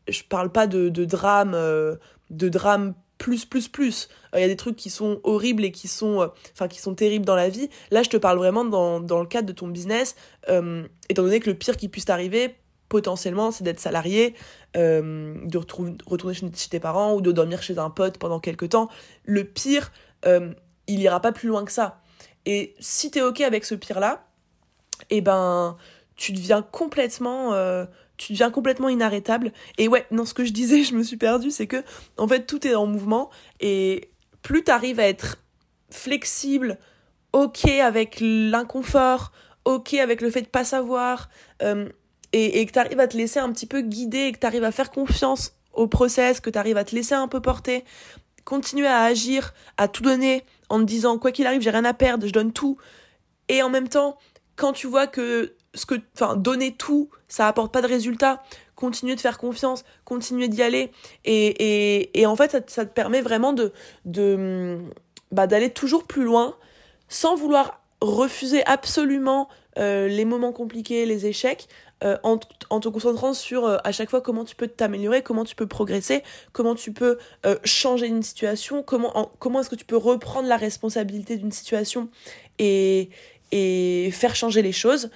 je 0.09 0.23
parle 0.23 0.51
pas 0.51 0.67
de, 0.67 0.89
de 0.89 1.05
drame, 1.05 1.53
euh, 1.55 1.97
de 2.31 2.49
drame 2.49 2.95
plus 3.19 3.45
plus 3.45 3.69
plus. 3.69 4.09
Il 4.35 4.41
y 4.41 4.45
a 4.45 4.49
des 4.49 4.57
trucs 4.57 4.77
qui 4.77 4.91
sont 4.91 5.21
horribles 5.25 5.65
et 5.65 5.73
qui 5.73 5.89
sont, 5.89 6.21
euh, 6.21 6.67
qui 6.69 6.81
sont 6.81 6.95
terribles 6.95 7.25
dans 7.25 7.35
la 7.35 7.49
vie. 7.49 7.71
Là, 7.91 8.03
je 8.03 8.11
te 8.11 8.17
parle 8.17 8.37
vraiment 8.39 8.65
dans, 8.65 9.01
dans 9.01 9.21
le 9.21 9.27
cadre 9.27 9.49
de 9.49 9.53
ton 9.53 9.69
business, 9.69 10.17
euh, 10.49 10.87
étant 11.09 11.23
donné 11.23 11.41
que 11.41 11.49
le 11.49 11.57
pire 11.57 11.77
qui 11.77 11.89
puisse 11.89 12.05
t'arriver 12.05 12.57
potentiellement, 12.89 13.51
c'est 13.51 13.65
d'être 13.65 13.81
salarié, 13.81 14.37
de 14.75 15.59
retourner 16.07 16.35
chez, 16.35 16.69
tes 16.71 16.79
parents 16.79 17.15
ou 17.15 17.21
de 17.21 17.33
dormir 17.33 17.61
chez 17.61 17.77
un 17.79 17.91
pote 17.91 18.17
pendant 18.17 18.39
quelques 18.39 18.69
temps. 18.69 18.89
Le 19.25 19.43
pire, 19.43 19.91
il 20.25 21.01
ira 21.01 21.19
pas 21.19 21.33
plus 21.33 21.49
loin 21.49 21.65
que 21.65 21.73
ça. 21.73 22.01
Et 22.45 22.77
si 22.79 23.11
t'es 23.11 23.23
ok 23.23 23.41
avec 23.41 23.65
ce 23.65 23.75
pire 23.75 23.99
là, 23.99 24.25
eh 25.11 25.21
ben 25.21 25.77
tu 26.17 26.33
deviens 26.33 26.63
complètement 26.63 27.53
tu 28.17 28.33
deviens 28.33 28.51
complètement 28.51 28.89
inarrêtable. 28.89 29.53
Et 29.79 29.89
ouais, 29.89 30.07
dans 30.11 30.25
ce 30.25 30.35
que 30.35 30.45
je 30.45 30.53
disais, 30.53 30.83
je 30.85 30.95
me 30.95 31.03
suis 31.03 31.17
perdue, 31.17 31.51
c'est 31.51 31.67
que 31.67 31.83
en 32.17 32.27
fait 32.29 32.47
tout 32.47 32.67
est 32.67 32.75
en 32.75 32.87
mouvement 32.87 33.31
et 33.61 34.11
plus 34.43 34.65
tu 34.65 34.71
arrives 34.71 35.01
à 35.01 35.09
être 35.09 35.39
flexible, 35.91 36.79
ok 37.33 37.67
avec 37.67 38.19
l'inconfort, 38.21 39.33
ok 39.65 39.95
avec 39.95 40.21
le 40.21 40.31
fait 40.31 40.43
de 40.43 40.47
pas 40.47 40.65
savoir, 40.65 41.29
euh, 41.63 41.89
et, 42.33 42.61
et, 42.61 42.67
que 42.67 42.73
tu 42.73 42.79
arrives 42.79 43.01
à 43.01 43.09
te 43.09 43.17
laisser 43.17 43.39
un 43.39 43.51
petit 43.53 43.67
peu 43.67 43.81
guider, 43.81 44.27
et 44.27 44.33
que 44.33 44.39
tu 44.39 44.47
arrives 44.47 44.65
à 44.65 44.73
faire 44.73 44.91
confiance 44.91 45.55
au 45.73 45.87
process, 45.87 46.41
que 46.41 46.51
tu 46.51 46.59
arrives 46.59 46.77
à 46.77 46.85
te 46.85 46.95
laisser 46.95 47.15
un 47.15 47.29
peu 47.29 47.41
porter, 47.41 47.85
continuer 48.45 48.87
à 48.87 49.03
agir, 49.03 49.55
à 49.77 49.89
tout 49.89 50.03
donner 50.03 50.45
en 50.69 50.81
te 50.81 50.85
disant 50.85 51.19
quoi 51.19 51.33
qu'il 51.33 51.47
arrive, 51.47 51.61
j'ai 51.61 51.71
rien 51.71 51.85
à 51.85 51.95
perdre, 51.95 52.27
je 52.27 52.33
donne 52.33 52.53
tout. 52.53 52.79
Et 53.49 53.63
en 53.63 53.71
même 53.71 53.89
temps, 53.89 54.19
quand 54.57 54.73
tu 54.73 54.87
vois 54.87 55.07
que 55.07 55.55
ce 55.75 55.87
que, 55.87 55.95
enfin, 56.15 56.37
donner 56.37 56.75
tout, 56.75 57.11
ça 57.29 57.47
apporte 57.47 57.73
pas 57.73 57.83
de 57.83 57.87
résultat. 57.87 58.43
Continuer 58.75 59.15
de 59.15 59.21
faire 59.21 59.39
confiance, 59.39 59.85
continuer 60.05 60.49
d'y 60.49 60.63
aller. 60.63 60.91
Et, 61.25 61.47
et, 61.47 62.21
et 62.21 62.27
en 62.27 62.37
fait, 62.37 62.51
ça, 62.69 62.85
te 62.85 62.93
permet 62.93 63.23
vraiment 63.23 63.53
de, 63.53 63.73
de, 64.05 64.79
bah, 65.33 65.47
d'aller 65.47 65.71
toujours 65.71 66.05
plus 66.05 66.25
loin 66.25 66.57
sans 67.09 67.37
vouloir 67.37 67.81
refuser 68.01 68.65
absolument 68.67 69.49
euh, 69.79 70.09
les 70.09 70.25
moments 70.25 70.53
compliqués, 70.53 71.07
les 71.07 71.27
échecs, 71.27 71.69
euh, 72.05 72.17
en, 72.23 72.39
te 72.39 72.89
concentrant 72.89 73.33
sur 73.33 73.65
euh, 73.65 73.79
à 73.85 73.93
chaque 73.93 74.11
fois 74.11 74.21
comment 74.21 74.45
tu 74.45 74.55
peux 74.55 74.69
t'améliorer, 74.69 75.23
comment 75.23 75.45
tu 75.45 75.55
peux 75.55 75.67
progresser, 75.67 76.23
comment 76.53 76.75
tu 76.75 76.93
peux 76.93 77.19
changer 77.65 78.07
une 78.07 78.23
situation, 78.23 78.83
comment, 78.83 79.31
comment 79.39 79.61
est-ce 79.61 79.71
que 79.71 79.77
tu 79.77 79.85
peux 79.85 79.97
reprendre 79.97 80.49
la 80.49 80.57
responsabilité 80.57 81.37
d'une 81.37 81.53
situation 81.53 82.09
et, 82.59 83.11
et 83.53 84.11
faire 84.13 84.35
changer 84.35 84.63
les 84.63 84.73
choses. 84.73 85.11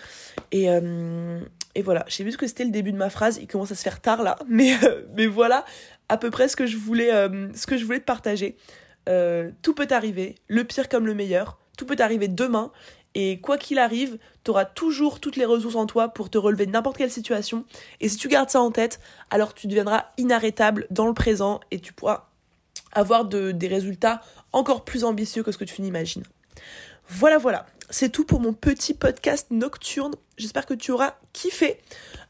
Et, 0.53 0.71
euh, 0.71 1.41
et 1.75 1.83
voilà, 1.83 2.05
j'ai 2.09 2.25
vu 2.25 2.37
que 2.37 2.47
c'était 2.47 2.65
le 2.65 2.71
début 2.71 2.93
de 2.93 2.97
ma 2.97 3.11
phrase, 3.11 3.39
il 3.41 3.47
commence 3.47 3.73
à 3.73 3.75
se 3.75 3.83
faire 3.83 4.01
tard 4.01 4.23
là, 4.23 4.39
mais, 4.49 4.75
euh, 4.85 5.03
mais 5.17 5.27
voilà 5.27 5.65
à 6.09 6.17
peu 6.17 6.31
près 6.31 6.49
ce 6.49 6.57
que 6.57 6.67
je 6.67 6.77
voulais, 6.77 7.13
euh, 7.13 7.49
ce 7.55 7.67
que 7.67 7.77
je 7.77 7.85
voulais 7.85 8.01
te 8.01 8.05
partager. 8.05 8.57
tout 9.63 9.75
peut 9.75 9.89
arriver, 9.91 10.37
le 10.49 10.65
pire 10.65 10.89
comme 10.89 11.07
le 11.07 11.15
meilleur, 11.15 11.59
tout 11.77 11.87
peut 11.87 11.97
arriver 11.99 12.29
demain, 12.29 12.73
et 13.15 13.41
quoi 13.41 13.59
qu'il 13.59 13.79
arrive, 13.79 14.19
tu 14.45 14.51
auras 14.51 14.65
toujours 14.65 15.19
toutes 15.19 15.37
les 15.37 15.45
ressources 15.45 15.75
en 15.75 15.87
toi 15.87 16.09
pour 16.09 16.31
te 16.31 16.39
relever 16.39 16.67
de 16.67 16.71
n'importe 16.71 16.97
quelle 16.97 17.11
situation, 17.11 17.65
et 18.01 18.09
si 18.09 18.17
tu 18.17 18.29
gardes 18.29 18.51
ça 18.51 18.61
en 18.61 18.71
tête, 18.71 19.01
alors 19.31 19.55
tu 19.55 19.67
deviendras 19.67 20.07
inarrêtable 20.17 20.87
dans 20.91 21.07
le 21.07 21.15
présent, 21.15 21.61
et 21.71 21.79
tu 21.79 21.93
pourras 21.93 22.29
avoir 22.93 23.25
de, 23.25 23.53
des 23.53 23.69
résultats 23.69 24.21
encore 24.53 24.85
plus 24.85 25.05
ambitieux 25.05 25.43
que 25.43 25.53
ce 25.53 25.59
que 25.59 25.65
tu 25.65 25.81
n'imagines. 25.83 26.25
Voilà, 27.09 27.39
voilà 27.39 27.67
c'est 27.91 28.11
tout 28.11 28.25
pour 28.25 28.41
mon 28.41 28.53
petit 28.53 28.95
podcast 28.95 29.49
nocturne. 29.51 30.15
J'espère 30.39 30.67
que 30.67 30.75
tu 30.75 30.93
auras 30.93 31.15
kiffé. 31.33 31.79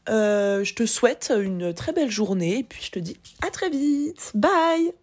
Euh, 0.09 0.63
je 0.63 0.73
te 0.73 0.85
souhaite 0.85 1.31
une 1.35 1.73
très 1.73 1.93
belle 1.93 2.11
journée 2.11 2.59
et 2.59 2.63
puis 2.63 2.83
je 2.83 2.91
te 2.91 2.99
dis 2.99 3.17
à 3.45 3.51
très 3.51 3.69
vite. 3.69 4.31
Bye 4.33 4.93